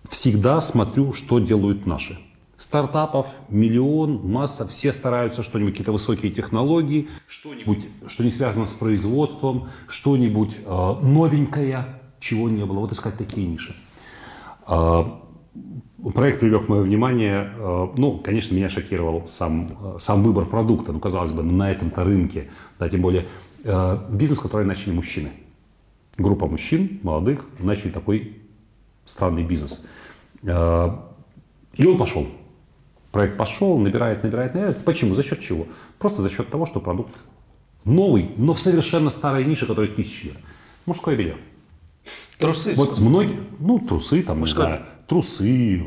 всегда 0.08 0.60
смотрю, 0.60 1.12
что 1.12 1.38
делают 1.38 1.86
наши. 1.86 2.18
Стартапов 2.62 3.26
миллион, 3.48 4.24
масса, 4.24 4.68
все 4.68 4.92
стараются 4.92 5.42
что-нибудь, 5.42 5.72
какие-то 5.72 5.90
высокие 5.90 6.30
технологии, 6.30 7.08
что-нибудь, 7.26 7.88
что 8.06 8.22
не 8.22 8.30
связано 8.30 8.66
с 8.66 8.70
производством, 8.70 9.68
что-нибудь 9.88 10.58
э, 10.64 10.94
новенькое, 11.02 12.00
чего 12.20 12.48
не 12.48 12.64
было. 12.64 12.78
Вот 12.78 12.92
искать 12.92 13.18
такие 13.18 13.48
ниши. 13.48 13.74
Э, 14.68 15.04
проект 16.14 16.38
привлек 16.38 16.68
мое 16.68 16.82
внимание, 16.82 17.52
э, 17.52 17.88
ну, 17.96 18.18
конечно, 18.18 18.54
меня 18.54 18.68
шокировал 18.68 19.26
сам, 19.26 19.96
э, 19.96 19.98
сам 19.98 20.22
выбор 20.22 20.46
продукта, 20.46 20.92
ну, 20.92 21.00
казалось 21.00 21.32
бы, 21.32 21.42
ну, 21.42 21.50
на 21.50 21.68
этом-то 21.68 22.04
рынке, 22.04 22.48
да, 22.78 22.88
тем 22.88 23.02
более 23.02 23.26
э, 23.64 23.98
бизнес, 24.08 24.38
который 24.38 24.66
начали 24.66 24.92
мужчины. 24.92 25.32
Группа 26.16 26.46
мужчин, 26.46 27.00
молодых, 27.02 27.44
начали 27.58 27.90
такой 27.90 28.36
странный 29.04 29.42
бизнес. 29.42 29.84
Э, 30.44 30.90
и 31.74 31.86
он 31.86 31.98
пошел. 31.98 32.28
Проект 33.12 33.36
пошел, 33.36 33.78
набирает, 33.78 34.24
набирает, 34.24 34.54
набирает. 34.54 34.84
Почему? 34.84 35.14
За 35.14 35.22
счет 35.22 35.40
чего? 35.40 35.66
Просто 35.98 36.22
за 36.22 36.30
счет 36.30 36.48
того, 36.48 36.64
что 36.64 36.80
продукт 36.80 37.12
новый, 37.84 38.30
но 38.36 38.54
в 38.54 38.60
совершенно 38.60 39.10
старой 39.10 39.44
нише, 39.44 39.66
которой 39.66 39.88
тысячи 39.88 40.26
лет. 40.26 40.36
Мужское 40.86 41.16
белье. 41.16 41.36
Трусы. 42.38 42.74
Вот 42.74 42.98
многие, 43.00 43.38
ну, 43.60 43.78
трусы, 43.78 44.22
там, 44.22 44.40
Мужское. 44.40 44.66
не 44.66 44.72
знаю, 44.72 44.86
трусы, 45.06 45.84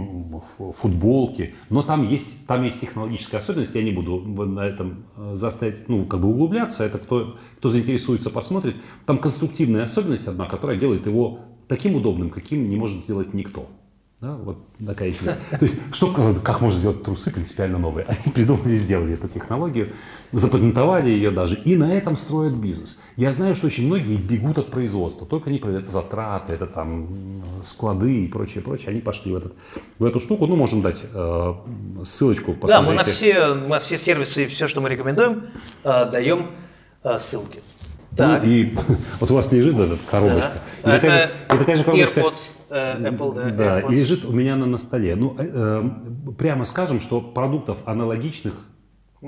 футболки, 0.78 1.56
но 1.70 1.82
там 1.82 2.08
есть, 2.08 2.46
там 2.48 2.64
есть 2.64 2.80
технологическая 2.80 3.38
особенность, 3.38 3.76
я 3.76 3.84
не 3.84 3.92
буду 3.92 4.20
на 4.20 4.66
этом 4.66 5.06
э, 5.18 5.34
заставить, 5.36 5.90
ну, 5.90 6.06
как 6.06 6.22
бы 6.22 6.30
углубляться, 6.30 6.86
это 6.86 7.00
кто, 7.00 7.38
кто 7.58 7.70
заинтересуется, 7.70 8.30
посмотрит. 8.30 8.76
Там 9.06 9.18
конструктивная 9.18 9.84
особенность 9.84 10.28
одна, 10.28 10.46
которая 10.46 10.78
делает 10.78 11.08
его 11.08 11.40
таким 11.68 11.96
удобным, 11.96 12.30
каким 12.30 12.70
не 12.70 12.78
может 12.78 13.04
сделать 13.04 13.34
никто. 13.34 13.68
Да, 14.22 14.34
вот 14.38 14.58
такая 14.86 15.12
идея. 15.12 15.38
То 15.52 15.66
есть, 15.66 15.76
что, 15.92 16.10
как 16.42 16.62
можно 16.62 16.80
сделать 16.80 17.04
трусы 17.04 17.32
принципиально 17.32 17.78
новые? 17.78 18.06
Они 18.08 18.34
придумали, 18.34 18.74
сделали 18.76 19.14
эту 19.14 19.28
технологию, 19.28 19.92
запатентовали 20.32 21.10
ее 21.10 21.32
даже, 21.32 21.56
и 21.56 21.76
на 21.76 21.94
этом 21.94 22.16
строят 22.16 22.54
бизнес. 22.54 23.02
Я 23.18 23.34
знаю, 23.34 23.56
что 23.56 23.68
очень 23.68 23.88
многие 23.88 24.16
бегут 24.16 24.58
от 24.58 24.72
производства, 24.72 25.28
только 25.28 25.50
не 25.50 25.58
это 25.60 25.92
затраты, 25.92 26.54
это 26.54 26.66
там 26.66 27.44
склады 27.66 28.24
и 28.24 28.28
прочее, 28.28 28.64
прочее. 28.64 28.90
Они 28.92 29.02
пошли 29.02 29.34
в, 29.34 29.36
этот, 29.36 29.54
в 30.00 30.06
эту 30.06 30.22
штуку. 30.22 30.48
Ну, 30.48 30.56
можем 30.56 30.82
дать 30.82 31.00
э, 31.14 31.54
ссылочку, 32.06 32.56
Да, 32.68 32.82
мы 32.82 32.94
на 32.94 33.04
посмотрите. 33.04 33.34
все, 33.34 33.54
на 33.54 33.80
все 33.82 33.98
сервисы 33.98 34.46
и 34.46 34.48
все, 34.48 34.70
что 34.70 34.80
мы 34.80 34.88
рекомендуем, 34.88 35.48
э, 35.84 36.10
даем 36.10 36.52
э, 37.04 37.18
ссылки. 37.18 37.62
Так. 38.16 38.44
Ну, 38.44 38.50
и 38.50 38.74
вот 39.20 39.32
у 39.32 39.36
вас 39.36 39.52
лежит 39.52 39.78
эта 39.78 39.98
коробочка. 40.10 40.62
И 40.84 40.86
Да. 40.86 40.92
такая, 41.00 41.28
же- 41.28 41.34
и 41.34 41.58
такая 41.58 41.76
же 41.78 41.84
коробочка. 41.84 42.20
AirPods, 42.22 42.52
э, 42.70 43.10
Apple, 43.10 43.36
да, 43.36 43.50
Да, 43.52 43.82
AirPods. 43.82 43.94
и 43.94 43.96
лежит 43.96 44.26
у 44.26 44.32
меня 44.32 44.56
на, 44.56 44.66
на 44.66 44.78
столе. 44.78 45.16
Ну, 45.16 45.36
э, 45.38 45.44
э, 45.54 45.84
прямо 46.38 46.66
скажем, 46.66 47.00
что 47.00 47.22
продуктов 47.22 47.80
аналогичных 47.86 48.54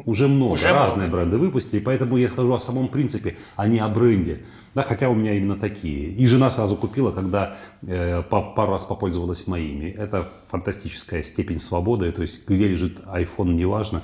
уже 0.06 0.28
много, 0.28 0.52
Уже 0.54 0.70
разные 0.72 1.08
бренды 1.10 1.38
выпустили, 1.38 1.80
поэтому 1.80 2.18
я 2.18 2.30
скажу 2.30 2.54
о 2.54 2.60
самом 2.60 2.88
принципе, 2.88 3.38
а 3.56 3.68
не 3.68 3.80
о 3.80 3.88
бренде. 3.88 4.44
Да, 4.76 4.84
хотя 4.84 5.10
у 5.10 5.16
меня 5.16 5.34
именно 5.34 5.56
такие. 5.56 6.10
И 6.10 6.28
жена 6.28 6.52
сразу 6.52 6.76
купила, 6.76 7.10
когда 7.12 7.56
э, 7.82 8.22
по- 8.30 8.44
пару 8.44 8.74
раз 8.74 8.84
попользовалась 8.84 9.48
моими. 9.48 9.86
Это 9.90 10.28
фантастическая 10.52 11.24
степень 11.24 11.60
свободы, 11.60 12.12
то 12.12 12.22
есть 12.22 12.48
где 12.48 12.68
лежит 12.68 13.00
iPhone, 13.08 13.54
неважно, 13.54 14.04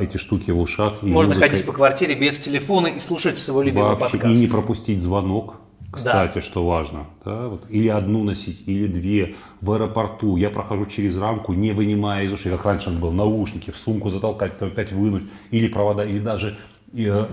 эти 0.00 0.16
штуки 0.18 0.50
в 0.50 0.60
ушах. 0.60 1.02
и 1.02 1.06
Можно 1.06 1.34
музыка- 1.34 1.48
ходить 1.48 1.66
по 1.66 1.72
квартире 1.72 2.14
без 2.14 2.38
телефона 2.38 2.88
и 2.88 2.98
слушать 2.98 3.38
своего 3.38 3.62
любимого 3.62 3.90
Вообще, 3.96 4.12
подкаста. 4.18 4.28
и 4.36 4.40
не 4.40 4.46
пропустить 4.46 5.00
звонок, 5.00 5.56
кстати, 5.90 6.40
что 6.40 6.64
важно. 6.66 7.06
Да, 7.24 7.48
вот, 7.48 7.64
или 7.68 7.88
одну 7.88 8.24
носить, 8.24 8.62
или 8.66 8.86
две 8.86 9.34
в 9.60 9.72
аэропорту. 9.72 10.36
Я 10.36 10.50
прохожу 10.50 10.86
через 10.86 11.16
рамку, 11.18 11.52
не 11.52 11.72
вынимая 11.72 12.24
из 12.24 12.32
ушей, 12.32 12.50
как 12.52 12.64
раньше 12.64 12.88
надо 12.90 13.00
было, 13.02 13.10
наушники 13.12 13.70
в 13.70 13.76
сумку 13.76 14.08
затолкать, 14.10 14.58
то 14.58 14.66
опять 14.66 14.92
вынуть, 14.92 15.24
или 15.50 15.68
провода, 15.68 16.04
или 16.04 16.18
даже... 16.18 16.56
э, 16.94 17.26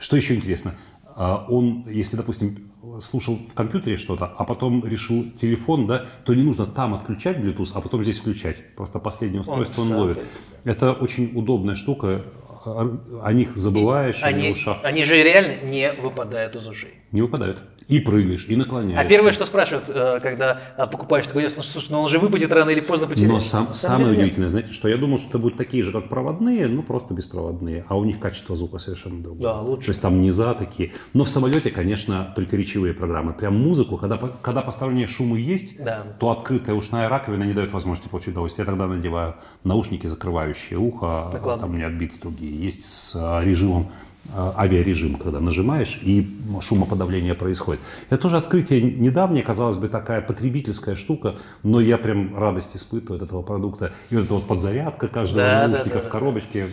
что 0.00 0.16
еще 0.16 0.34
интересно? 0.34 0.74
А, 1.18 1.46
Он, 1.48 1.84
если, 1.88 2.16
допустим, 2.16 2.58
слушал 3.00 3.38
в 3.50 3.54
компьютере 3.54 3.96
что-то, 3.96 4.26
а 4.26 4.44
потом 4.44 4.84
решил 4.84 5.24
телефон, 5.40 5.86
да, 5.86 6.06
то 6.24 6.34
не 6.34 6.42
нужно 6.42 6.66
там 6.66 6.94
отключать 6.94 7.38
Bluetooth, 7.38 7.70
а 7.74 7.80
потом 7.80 8.02
здесь 8.02 8.18
включать. 8.18 8.74
Просто 8.74 8.98
последнее 8.98 9.40
устройство 9.40 9.82
он, 9.82 9.88
сам, 9.88 9.96
ловит. 9.98 10.24
Это 10.64 10.92
очень 10.92 11.32
удобная 11.34 11.74
штука. 11.74 12.22
О 12.64 13.32
них 13.32 13.56
забываешь, 13.56 14.22
они, 14.22 14.38
Они, 14.40 14.48
в 14.48 14.56
ушах 14.56 14.78
они 14.82 15.04
же 15.04 15.22
реально 15.22 15.70
не 15.70 15.92
выпадают 15.92 16.56
из 16.56 16.66
ушей. 16.66 16.94
не 17.12 17.22
выпадают. 17.22 17.62
И 17.88 18.00
прыгаешь, 18.00 18.46
и 18.48 18.56
наклоняешься. 18.56 19.00
А 19.00 19.04
первое, 19.04 19.30
что 19.30 19.46
спрашивают, 19.46 19.84
э, 19.88 20.18
когда 20.20 20.60
э, 20.76 20.86
покупаешь 20.90 21.26
такой, 21.26 21.44
ну, 21.44 21.62
слушай, 21.62 21.86
ну 21.90 22.00
он 22.00 22.08
же 22.08 22.18
выпадет 22.18 22.50
рано 22.50 22.70
или 22.70 22.80
поздно 22.80 23.06
потеряешь. 23.06 23.32
Но 23.32 23.38
сам, 23.38 23.72
самое 23.74 24.08
нет. 24.10 24.18
удивительное, 24.18 24.48
знаете, 24.48 24.72
что 24.72 24.88
я 24.88 24.96
думал, 24.96 25.18
что 25.18 25.28
это 25.28 25.38
будут 25.38 25.56
такие 25.56 25.84
же, 25.84 25.92
как 25.92 26.08
проводные, 26.08 26.66
ну 26.66 26.82
просто 26.82 27.14
беспроводные, 27.14 27.84
а 27.88 27.96
у 27.96 28.04
них 28.04 28.18
качество 28.18 28.56
звука 28.56 28.78
совершенно 28.78 29.22
другое. 29.22 29.42
Да, 29.42 29.60
лучше. 29.60 29.86
То 29.86 29.90
есть 29.90 30.00
там 30.00 30.20
низа 30.20 30.54
такие. 30.54 30.92
Но 31.12 31.22
в 31.22 31.28
самолете, 31.28 31.70
конечно, 31.70 32.32
только 32.34 32.56
речевые 32.56 32.92
программы. 32.92 33.34
Прям 33.34 33.54
музыку, 33.56 33.98
когда, 33.98 34.18
когда 34.42 34.62
посторонние 34.62 35.06
шумы 35.06 35.38
есть, 35.38 35.80
Да. 35.82 36.02
то 36.18 36.30
открытая 36.30 36.74
ушная 36.74 37.08
раковина 37.08 37.44
не 37.44 37.52
дает 37.52 37.70
возможности 37.70 38.08
получить 38.08 38.30
удовольствие. 38.32 38.64
Я 38.64 38.70
тогда 38.72 38.88
надеваю 38.88 39.36
наушники, 39.62 40.08
закрывающие 40.08 40.76
ухо, 40.78 41.06
а 41.06 41.30
Накладно. 41.32 41.66
там 41.66 41.76
меня 41.76 41.86
отбиты 41.86 42.18
другие. 42.20 42.56
Есть 42.64 42.84
с 42.86 43.12
а, 43.14 43.42
режимом 43.44 43.90
авиарежим, 44.34 45.14
когда 45.16 45.40
нажимаешь, 45.40 46.00
и 46.02 46.26
шумоподавление 46.60 47.34
происходит. 47.34 47.80
Это 48.10 48.22
тоже 48.22 48.36
открытие 48.36 48.80
недавнее, 48.82 49.42
казалось 49.42 49.76
бы, 49.76 49.88
такая 49.88 50.20
потребительская 50.20 50.94
штука, 50.96 51.36
но 51.62 51.80
я 51.80 51.98
прям 51.98 52.36
радость 52.36 52.76
испытываю 52.76 53.18
от 53.22 53.28
этого 53.28 53.42
продукта. 53.42 53.92
И 54.10 54.16
вот 54.16 54.24
эта 54.24 54.34
вот 54.34 54.46
подзарядка 54.46 55.08
каждого 55.08 55.42
Да, 55.46 55.68
наушника 55.68 55.96
да, 55.96 56.00
в 56.00 56.04
да. 56.04 56.10
коробочке, 56.10 56.66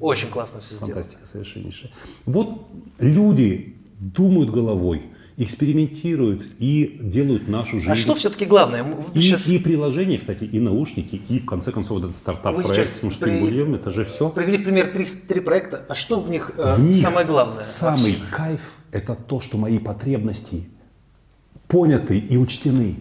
Очень 0.00 0.28
классно 0.28 0.60
все 0.60 0.74
сделано. 0.74 0.94
фантастика 0.94 1.26
совершеннейшая. 1.26 1.90
Вот 2.26 2.66
люди 2.98 3.76
думают 3.98 4.50
головой, 4.50 5.02
экспериментируют 5.38 6.46
и 6.58 6.98
делают 7.02 7.46
нашу 7.46 7.76
жизнь. 7.78 7.90
А 7.90 7.96
что 7.96 8.14
все-таки 8.14 8.46
главное? 8.46 8.86
И, 9.14 9.20
сейчас 9.20 9.46
и 9.48 9.58
приложения, 9.58 10.18
кстати, 10.18 10.44
и 10.44 10.58
наушники, 10.60 11.20
и 11.28 11.38
в 11.40 11.44
конце 11.44 11.72
концов 11.72 11.98
вот 11.98 12.04
этот 12.04 12.16
стартап-проект 12.16 12.88
с 12.88 13.02
мужским 13.02 13.46
при- 13.46 13.74
это 13.74 13.90
же 13.90 14.04
все. 14.06 14.30
привели 14.30 14.56
в 14.56 14.64
пример 14.64 14.86
три, 14.88 15.04
три 15.04 15.40
проекта. 15.40 15.84
А 15.88 15.94
что 15.94 16.20
в 16.20 16.30
них, 16.30 16.52
э, 16.56 16.76
В 16.76 16.80
них 16.80 17.02
самое 17.02 17.26
главное? 17.26 17.64
Самый 17.64 18.16
кайф– 18.32 18.60
это 18.92 19.14
то, 19.14 19.40
что 19.40 19.58
мои 19.58 19.78
потребности 19.78 20.68
поняты 21.68 22.18
и 22.18 22.36
учтены. 22.36 22.96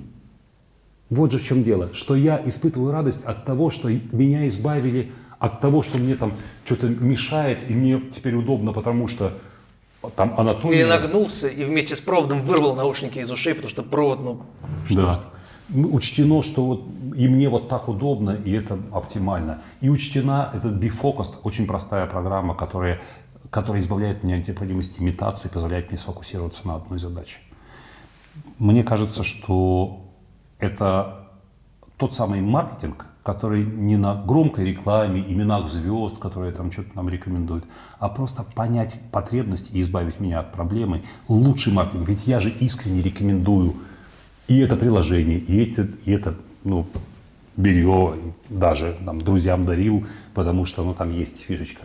Вот 1.10 1.32
же 1.32 1.38
в 1.38 1.44
чем 1.46 1.64
дело, 1.64 1.92
что 1.94 2.16
я 2.16 2.42
испытываю 2.46 2.92
радость 2.92 3.24
от 3.24 3.46
того, 3.46 3.70
что 3.70 3.90
меня 3.90 4.48
избавили 4.48 5.12
от 5.40 5.62
того, 5.62 5.84
что 5.84 5.98
мне 5.98 6.16
там 6.16 6.34
что-то 6.66 6.88
мешает, 6.88 7.60
и 7.70 7.74
мне 7.74 8.02
теперь 8.14 8.34
удобно, 8.36 8.74
потому 8.74 9.08
что 9.08 9.32
там 10.16 10.34
анатомия. 10.38 10.88
нагнулся 10.88 11.48
и 11.48 11.64
вместе 11.64 11.96
с 11.96 12.02
проводом 12.02 12.42
вырвал 12.42 12.76
наушники 12.76 13.20
из 13.20 13.32
ушей, 13.32 13.54
потому 13.54 13.70
что 13.70 13.84
провод, 13.84 14.20
ну, 14.22 14.42
что 14.86 14.96
Да. 14.96 15.14
ж. 15.14 15.18
М, 15.74 15.94
Учтено, 15.94 16.44
что 16.44 16.64
вот 16.66 16.84
и 17.16 17.28
мне 17.28 17.50
вот 17.50 17.68
так 17.70 17.88
удобно, 17.90 18.32
и 18.32 18.52
это 18.52 18.78
оптимально. 18.92 19.62
И 19.82 19.90
учтена 19.90 20.52
этот 20.54 20.74
Bifocus, 20.84 21.34
очень 21.44 21.66
простая 21.66 22.06
программа, 22.06 22.54
которая, 22.54 23.00
которая 23.50 23.82
избавляет 23.82 24.24
меня 24.24 24.38
от 24.38 24.48
необходимости 24.48 25.00
имитации, 25.00 25.50
позволяет 25.50 25.90
мне 25.90 25.98
сфокусироваться 25.98 26.68
на 26.68 26.76
одной 26.76 27.00
задаче. 27.00 27.38
Мне 28.60 28.84
кажется, 28.84 29.24
что 29.24 30.02
это 30.60 31.28
тот 31.98 32.14
самый 32.14 32.42
маркетинг, 32.42 33.06
который 33.26 33.66
не 33.66 33.98
на 33.98 34.14
громкой 34.14 34.66
рекламе, 34.66 35.20
именах 35.20 35.68
звезд, 35.68 36.20
которые 36.20 36.52
там 36.52 36.72
что-то 36.72 36.90
нам 36.94 37.10
рекомендуют, 37.10 37.66
а 37.98 38.08
просто 38.08 38.44
понять 38.44 39.00
потребность 39.12 39.72
и 39.74 39.82
избавить 39.82 40.20
меня 40.20 40.42
от 40.42 40.54
проблемы. 40.54 41.02
Лучший 41.28 41.74
маркетинг. 41.74 42.08
Ведь 42.08 42.28
я 42.28 42.40
же 42.40 42.52
искренне 42.52 43.02
рекомендую 43.02 43.78
и 44.48 44.60
это 44.60 44.76
приложение, 44.76 45.40
и 45.40 45.72
это, 45.72 45.88
и 46.06 46.12
это 46.12 46.36
ну, 46.64 46.86
белье, 47.58 48.14
даже 48.48 48.96
там, 49.04 49.20
друзьям 49.20 49.66
дарил, 49.66 50.06
потому 50.36 50.66
что 50.66 50.84
ну, 50.84 50.94
там 50.94 51.12
есть 51.12 51.40
фишечка 51.40 51.82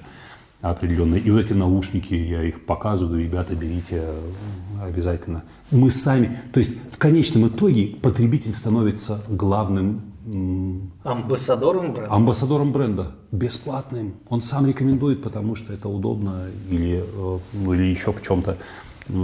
определенные. 0.61 1.23
И 1.23 1.31
вот 1.31 1.41
эти 1.41 1.55
наушники, 1.55 2.13
я 2.13 2.43
их 2.43 2.67
показываю, 2.67 3.25
ребята, 3.25 3.55
берите 3.55 4.03
э, 4.03 4.31
обязательно. 4.83 5.43
Мы 5.71 5.89
сами, 5.89 6.39
то 6.53 6.59
есть 6.59 6.73
в 6.93 6.99
конечном 6.99 7.49
итоге 7.49 7.97
потребитель 7.97 8.55
становится 8.55 9.25
главным 9.27 10.03
Амбассадором 11.05 11.93
бренда? 11.93 12.15
Амбассадором 12.15 12.73
бренда. 12.73 13.13
Бесплатным. 13.33 14.15
Он 14.29 14.43
сам 14.43 14.67
рекомендует, 14.67 15.23
потому 15.23 15.55
что 15.55 15.73
это 15.73 15.89
удобно 15.89 16.49
или, 16.69 17.05
э, 17.07 17.39
ну, 17.53 17.75
или 17.75 17.85
еще 17.85 18.13
в 18.13 18.23
чем-то 18.23 18.59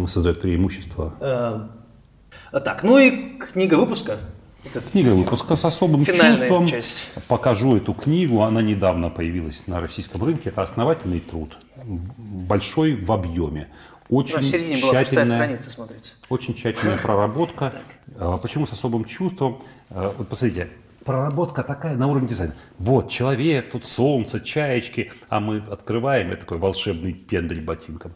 создает 0.06 0.40
преимущество. 0.40 1.14
Э, 1.20 2.60
так, 2.60 2.82
ну 2.82 2.98
и 2.98 3.38
книга 3.38 3.74
выпуска. 3.74 4.18
Это 4.64 4.80
книга 4.80 5.10
выпуска 5.10 5.54
с 5.54 5.64
особым 5.64 6.04
чувством. 6.04 6.66
Часть. 6.66 7.08
Покажу 7.28 7.76
эту 7.76 7.92
книгу. 7.94 8.42
Она 8.42 8.62
недавно 8.62 9.10
появилась 9.10 9.66
на 9.66 9.80
российском 9.80 10.24
рынке. 10.24 10.48
Это 10.48 10.62
основательный 10.62 11.20
труд. 11.20 11.56
Большой 11.84 12.96
в 12.96 13.12
объеме. 13.12 13.68
Очень 14.08 14.38
в 14.38 14.44
середине 14.44 14.80
тщательная, 14.80 15.26
была 15.26 15.36
страница, 15.36 15.70
смотрите. 15.70 16.10
Очень 16.28 16.54
тщательная 16.54 16.96
проработка. 17.02 17.72
А, 18.18 18.38
почему 18.38 18.66
с 18.66 18.72
особым 18.72 19.04
чувством? 19.04 19.58
А, 19.90 20.14
вот 20.16 20.28
посмотрите, 20.28 20.68
проработка 21.06 21.62
такая 21.62 21.96
на 21.96 22.08
уровне 22.08 22.28
дизайна. 22.28 22.52
Вот 22.78 23.08
человек, 23.08 23.70
тут 23.70 23.86
солнце, 23.86 24.40
чаечки, 24.40 25.12
а 25.28 25.40
мы 25.40 25.58
открываем 25.58 26.32
и 26.32 26.36
такой 26.36 26.58
волшебный 26.58 27.14
пендель 27.14 27.62
ботинком. 27.62 28.12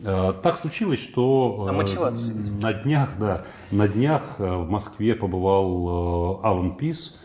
Э, 0.00 0.32
так 0.42 0.56
случилось, 0.56 1.00
что 1.00 1.66
а 1.68 1.72
мотивация. 1.72 2.34
на 2.34 2.72
днях, 2.74 3.10
да, 3.18 3.44
на 3.70 3.88
днях 3.88 4.34
э, 4.38 4.56
в 4.56 4.68
Москве 4.68 5.14
побывал 5.14 6.40
Алан 6.42 6.76
Пис, 6.76 7.18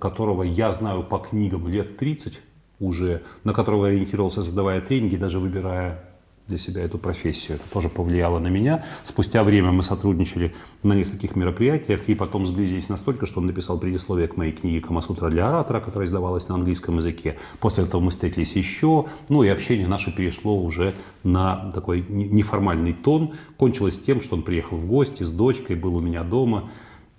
которого 0.00 0.44
я 0.44 0.70
знаю 0.70 1.02
по 1.02 1.18
книгам 1.18 1.66
лет 1.66 1.96
30 1.98 2.40
уже, 2.78 3.22
на 3.42 3.52
которого 3.52 3.88
ориентировался, 3.88 4.40
задавая 4.42 4.80
тренинги, 4.80 5.16
даже 5.16 5.40
выбирая 5.40 6.13
для 6.46 6.58
себя 6.58 6.82
эту 6.82 6.98
профессию. 6.98 7.56
Это 7.56 7.64
тоже 7.72 7.88
повлияло 7.88 8.38
на 8.38 8.48
меня. 8.48 8.84
Спустя 9.02 9.42
время 9.42 9.72
мы 9.72 9.82
сотрудничали 9.82 10.54
на 10.82 10.92
нескольких 10.92 11.36
мероприятиях 11.36 12.08
и 12.08 12.14
потом 12.14 12.44
сблизились 12.44 12.90
настолько, 12.90 13.24
что 13.26 13.40
он 13.40 13.46
написал 13.46 13.78
предисловие 13.78 14.28
к 14.28 14.36
моей 14.36 14.52
книге 14.52 14.80
«Камасутра 14.80 15.30
для 15.30 15.48
оратора», 15.48 15.80
которая 15.80 16.06
издавалась 16.06 16.48
на 16.48 16.56
английском 16.56 16.98
языке. 16.98 17.38
После 17.60 17.84
этого 17.84 18.00
мы 18.00 18.10
встретились 18.10 18.54
еще, 18.56 19.06
ну 19.30 19.42
и 19.42 19.48
общение 19.48 19.88
наше 19.88 20.12
перешло 20.12 20.60
уже 20.62 20.92
на 21.22 21.70
такой 21.72 22.04
неформальный 22.08 22.92
тон. 22.92 23.32
Кончилось 23.56 23.98
тем, 23.98 24.20
что 24.20 24.36
он 24.36 24.42
приехал 24.42 24.76
в 24.76 24.86
гости 24.86 25.22
с 25.22 25.32
дочкой, 25.32 25.76
был 25.76 25.96
у 25.96 26.00
меня 26.00 26.24
дома, 26.24 26.68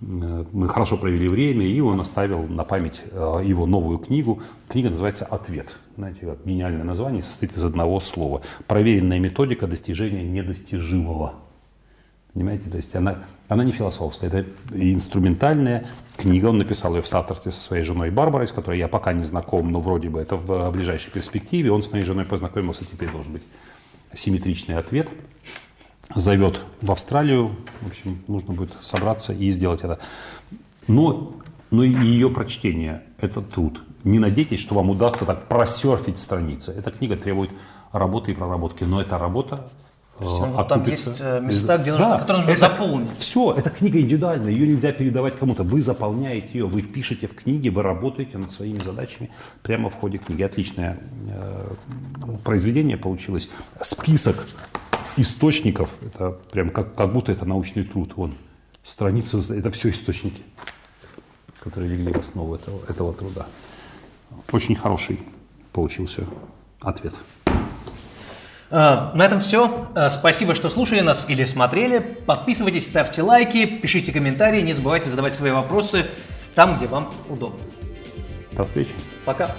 мы 0.00 0.68
хорошо 0.68 0.98
провели 0.98 1.26
время, 1.26 1.66
и 1.66 1.80
он 1.80 2.00
оставил 2.00 2.42
на 2.42 2.64
память 2.64 3.00
э, 3.10 3.40
его 3.44 3.64
новую 3.66 3.98
книгу. 3.98 4.42
Книга 4.68 4.90
называется 4.90 5.24
«Ответ». 5.24 5.74
Знаете, 5.96 6.36
гениальное 6.44 6.84
название, 6.84 7.22
состоит 7.22 7.56
из 7.56 7.64
одного 7.64 7.98
слова. 8.00 8.42
Проверенная 8.66 9.18
методика 9.18 9.66
достижения 9.66 10.22
недостижимого. 10.22 11.36
Понимаете, 12.34 12.68
то 12.68 12.76
есть 12.76 12.94
она, 12.94 13.24
она 13.48 13.64
не 13.64 13.72
философская, 13.72 14.28
это 14.28 14.44
инструментальная 14.74 15.86
книга. 16.18 16.46
Он 16.46 16.58
написал 16.58 16.94
ее 16.94 17.00
в 17.00 17.08
соавторстве 17.08 17.50
со 17.50 17.62
своей 17.62 17.82
женой 17.82 18.10
Барбарой, 18.10 18.46
с 18.46 18.52
которой 18.52 18.78
я 18.78 18.88
пока 18.88 19.14
не 19.14 19.24
знаком, 19.24 19.72
но 19.72 19.80
вроде 19.80 20.10
бы 20.10 20.20
это 20.20 20.36
в 20.36 20.70
ближайшей 20.72 21.10
перспективе. 21.10 21.72
Он 21.72 21.80
с 21.80 21.90
моей 21.90 22.04
женой 22.04 22.26
познакомился, 22.26 22.84
теперь 22.84 23.08
должен 23.08 23.32
быть 23.32 23.42
симметричный 24.12 24.76
ответ 24.76 25.08
зовет 26.14 26.60
в 26.80 26.90
Австралию. 26.90 27.56
В 27.80 27.88
общем, 27.88 28.22
нужно 28.28 28.54
будет 28.54 28.72
собраться 28.80 29.32
и 29.32 29.50
сделать 29.50 29.80
это. 29.82 29.98
Но, 30.86 31.32
но 31.70 31.82
и 31.82 31.90
ее 31.90 32.30
прочтение– 32.30 33.02
это 33.20 33.42
труд. 33.42 33.80
Не 34.04 34.18
надейтесь, 34.18 34.60
что 34.60 34.74
вам 34.76 34.90
удастся 34.90 35.24
так 35.24 35.48
просерфить 35.48 36.18
страницы. 36.18 36.72
Эта 36.76 36.90
книга 36.92 37.16
требует 37.16 37.50
работы 37.92 38.30
и 38.30 38.34
проработки, 38.34 38.84
но 38.84 39.00
эта 39.00 39.18
работа 39.18 39.68
э, 40.20 40.24
вот 40.24 40.68
там 40.68 40.86
есть 40.86 41.08
э, 41.18 41.40
места, 41.40 41.76
где 41.78 41.90
нужно, 41.90 42.10
да, 42.10 42.18
которые 42.18 42.46
нужно 42.46 42.52
это, 42.52 42.60
заполнить. 42.60 43.08
Все, 43.18 43.52
эта 43.52 43.70
книга 43.70 44.00
индивидуальная, 44.00 44.52
ее 44.52 44.68
нельзя 44.68 44.92
передавать 44.92 45.36
кому-то. 45.36 45.64
Вы 45.64 45.80
заполняете 45.80 46.48
ее, 46.52 46.66
вы 46.66 46.82
пишете 46.82 47.26
в 47.26 47.34
книге, 47.34 47.70
вы 47.70 47.82
работаете 47.82 48.38
над 48.38 48.52
своими 48.52 48.78
задачами 48.78 49.30
прямо 49.62 49.90
в 49.90 49.94
ходе 49.96 50.18
книги. 50.18 50.42
Отличное 50.42 50.98
э, 51.28 51.68
произведение 52.44 52.96
получилось. 52.96 53.48
Список 53.80 54.46
источников, 55.16 55.90
это 56.02 56.32
прям 56.52 56.70
как, 56.70 56.94
как 56.94 57.12
будто 57.12 57.32
это 57.32 57.44
научный 57.44 57.84
труд. 57.84 58.12
Вон, 58.16 58.34
страница, 58.84 59.38
это 59.52 59.70
все 59.70 59.90
источники, 59.90 60.42
которые 61.60 61.96
легли 61.96 62.12
в 62.12 62.18
основу 62.18 62.54
этого, 62.54 62.80
этого 62.88 63.12
труда. 63.12 63.46
Очень 64.52 64.76
хороший 64.76 65.20
получился 65.72 66.26
ответ. 66.80 67.14
А, 68.70 69.12
на 69.14 69.24
этом 69.24 69.40
все. 69.40 69.88
А, 69.94 70.10
спасибо, 70.10 70.54
что 70.54 70.68
слушали 70.68 71.00
нас 71.00 71.24
или 71.28 71.44
смотрели. 71.44 71.98
Подписывайтесь, 71.98 72.86
ставьте 72.86 73.22
лайки, 73.22 73.66
пишите 73.66 74.12
комментарии, 74.12 74.60
не 74.60 74.72
забывайте 74.72 75.10
задавать 75.10 75.34
свои 75.34 75.52
вопросы 75.52 76.06
там, 76.54 76.76
где 76.76 76.86
вам 76.86 77.12
удобно. 77.28 77.60
До 78.52 78.64
встречи. 78.64 78.92
Пока. 79.24 79.54